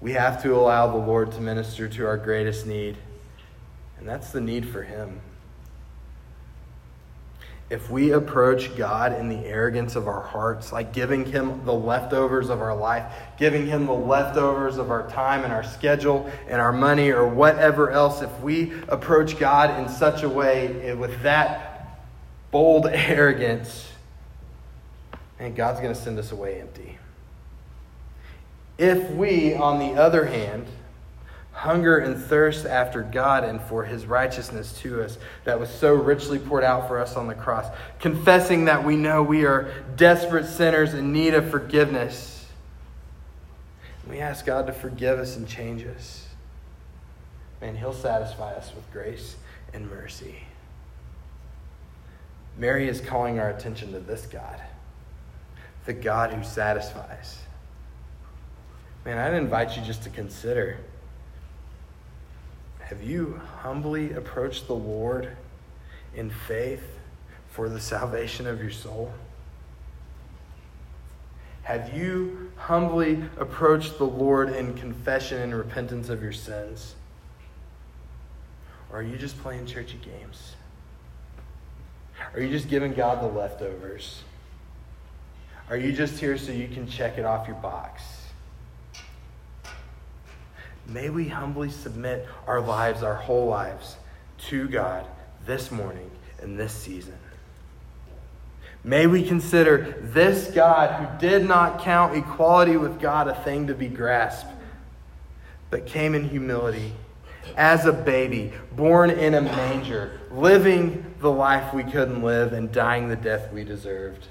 We 0.00 0.12
have 0.12 0.42
to 0.42 0.54
allow 0.54 0.86
the 0.88 0.98
Lord 0.98 1.32
to 1.32 1.40
minister 1.40 1.88
to 1.88 2.06
our 2.06 2.16
greatest 2.16 2.66
need, 2.66 2.96
and 4.00 4.08
that's 4.08 4.30
the 4.30 4.40
need 4.40 4.66
for 4.66 4.82
Him. 4.82 5.20
If 7.68 7.88
we 7.88 8.10
approach 8.10 8.76
God 8.76 9.12
in 9.12 9.28
the 9.28 9.46
arrogance 9.46 9.94
of 9.94 10.08
our 10.08 10.22
hearts, 10.22 10.72
like 10.72 10.92
giving 10.92 11.24
Him 11.24 11.64
the 11.64 11.72
leftovers 11.72 12.48
of 12.48 12.60
our 12.60 12.74
life, 12.74 13.12
giving 13.38 13.66
Him 13.66 13.86
the 13.86 13.92
leftovers 13.92 14.76
of 14.76 14.90
our 14.90 15.08
time 15.08 15.44
and 15.44 15.52
our 15.52 15.62
schedule 15.62 16.28
and 16.48 16.60
our 16.60 16.72
money 16.72 17.10
or 17.10 17.28
whatever 17.28 17.90
else, 17.92 18.22
if 18.22 18.40
we 18.40 18.72
approach 18.88 19.38
God 19.38 19.78
in 19.78 19.88
such 19.88 20.24
a 20.24 20.28
way 20.28 20.82
eh, 20.82 20.92
with 20.94 21.22
that 21.22 22.00
bold 22.50 22.86
arrogance, 22.90 23.92
and 25.38 25.54
God's 25.54 25.80
going 25.80 25.94
to 25.94 26.00
send 26.00 26.18
us 26.18 26.32
away 26.32 26.60
empty. 26.60 26.98
If 28.78 29.10
we, 29.10 29.54
on 29.54 29.78
the 29.78 30.00
other 30.00 30.24
hand, 30.24 30.66
hunger 31.60 31.98
and 31.98 32.16
thirst 32.16 32.64
after 32.64 33.02
God 33.02 33.44
and 33.44 33.60
for 33.60 33.84
his 33.84 34.06
righteousness 34.06 34.72
to 34.80 35.02
us 35.02 35.18
that 35.44 35.60
was 35.60 35.68
so 35.68 35.92
richly 35.92 36.38
poured 36.38 36.64
out 36.64 36.88
for 36.88 36.98
us 36.98 37.16
on 37.16 37.26
the 37.26 37.34
cross, 37.34 37.66
confessing 37.98 38.64
that 38.64 38.82
we 38.82 38.96
know 38.96 39.22
we 39.22 39.44
are 39.44 39.70
desperate 39.94 40.46
sinners 40.46 40.94
in 40.94 41.12
need 41.12 41.34
of 41.34 41.50
forgiveness, 41.50 42.46
we 44.08 44.20
ask 44.20 44.46
God 44.46 44.66
to 44.68 44.72
forgive 44.72 45.18
us 45.18 45.36
and 45.36 45.46
change 45.46 45.84
us. 45.84 46.28
Man, 47.60 47.76
he'll 47.76 47.92
satisfy 47.92 48.54
us 48.54 48.72
with 48.74 48.90
grace 48.90 49.36
and 49.74 49.90
mercy. 49.90 50.36
Mary 52.56 52.88
is 52.88 53.02
calling 53.02 53.38
our 53.38 53.50
attention 53.50 53.92
to 53.92 54.00
this 54.00 54.24
God 54.24 54.60
the 55.84 55.92
God 55.92 56.32
who 56.32 56.42
satisfies. 56.42 57.38
Man, 59.04 59.18
I'd 59.18 59.34
invite 59.34 59.76
you 59.76 59.82
just 59.82 60.02
to 60.04 60.10
consider 60.10 60.78
have 62.90 63.04
you 63.04 63.40
humbly 63.58 64.14
approached 64.14 64.66
the 64.66 64.74
Lord 64.74 65.36
in 66.12 66.28
faith 66.28 66.82
for 67.48 67.68
the 67.68 67.78
salvation 67.78 68.48
of 68.48 68.60
your 68.60 68.72
soul? 68.72 69.12
Have 71.62 71.96
you 71.96 72.50
humbly 72.56 73.22
approached 73.38 73.98
the 73.98 74.06
Lord 74.08 74.48
in 74.48 74.74
confession 74.74 75.40
and 75.40 75.54
repentance 75.54 76.08
of 76.08 76.20
your 76.20 76.32
sins? 76.32 76.96
Or 78.90 78.98
are 78.98 79.02
you 79.02 79.16
just 79.16 79.38
playing 79.38 79.66
churchy 79.66 79.98
games? 79.98 80.56
Are 82.34 82.40
you 82.40 82.48
just 82.48 82.68
giving 82.68 82.92
God 82.92 83.22
the 83.22 83.28
leftovers? 83.28 84.24
Are 85.68 85.76
you 85.76 85.92
just 85.92 86.18
here 86.18 86.36
so 86.36 86.50
you 86.50 86.66
can 86.66 86.88
check 86.88 87.18
it 87.18 87.24
off 87.24 87.46
your 87.46 87.58
box? 87.58 88.02
May 90.90 91.08
we 91.08 91.28
humbly 91.28 91.70
submit 91.70 92.26
our 92.48 92.60
lives, 92.60 93.04
our 93.04 93.14
whole 93.14 93.46
lives, 93.46 93.96
to 94.48 94.68
God 94.68 95.06
this 95.46 95.70
morning 95.70 96.10
and 96.42 96.58
this 96.58 96.72
season. 96.72 97.14
May 98.82 99.06
we 99.06 99.22
consider 99.22 99.94
this 100.00 100.50
God 100.50 100.90
who 100.90 101.28
did 101.28 101.46
not 101.46 101.82
count 101.82 102.16
equality 102.16 102.76
with 102.76 102.98
God 102.98 103.28
a 103.28 103.34
thing 103.44 103.68
to 103.68 103.74
be 103.74 103.86
grasped, 103.86 104.50
but 105.70 105.86
came 105.86 106.14
in 106.14 106.28
humility 106.28 106.92
as 107.56 107.86
a 107.86 107.92
baby, 107.92 108.52
born 108.72 109.10
in 109.10 109.34
a 109.34 109.40
manger, 109.40 110.18
living 110.32 111.14
the 111.20 111.30
life 111.30 111.72
we 111.72 111.84
couldn't 111.84 112.22
live 112.22 112.52
and 112.52 112.72
dying 112.72 113.08
the 113.08 113.16
death 113.16 113.52
we 113.52 113.62
deserved 113.62 114.26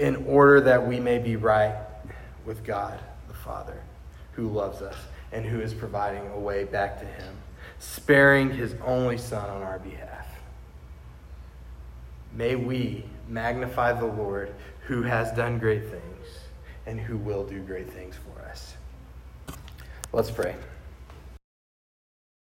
in 0.00 0.16
order 0.26 0.60
that 0.62 0.84
we 0.84 0.98
may 0.98 1.18
be 1.18 1.36
right 1.36 1.76
with 2.44 2.64
God 2.64 2.98
the 3.28 3.34
Father, 3.34 3.80
who 4.32 4.48
loves 4.48 4.82
us 4.82 4.96
and 5.32 5.44
who 5.44 5.60
is 5.60 5.72
providing 5.74 6.26
a 6.28 6.38
way 6.38 6.64
back 6.64 6.98
to 7.00 7.06
Him, 7.06 7.34
sparing 7.78 8.50
His 8.50 8.74
only 8.84 9.18
Son 9.18 9.48
on 9.48 9.62
our 9.62 9.78
behalf. 9.78 10.26
May 12.34 12.56
we 12.56 13.04
magnify 13.28 13.92
the 13.92 14.06
Lord 14.06 14.54
who 14.86 15.02
has 15.02 15.32
done 15.32 15.58
great 15.58 15.84
things 15.88 16.26
and 16.86 17.00
who 17.00 17.16
will 17.16 17.44
do 17.44 17.60
great 17.60 17.90
things 17.90 18.16
for 18.16 18.42
us. 18.42 18.74
Let's 20.12 20.30
pray. 20.30 20.54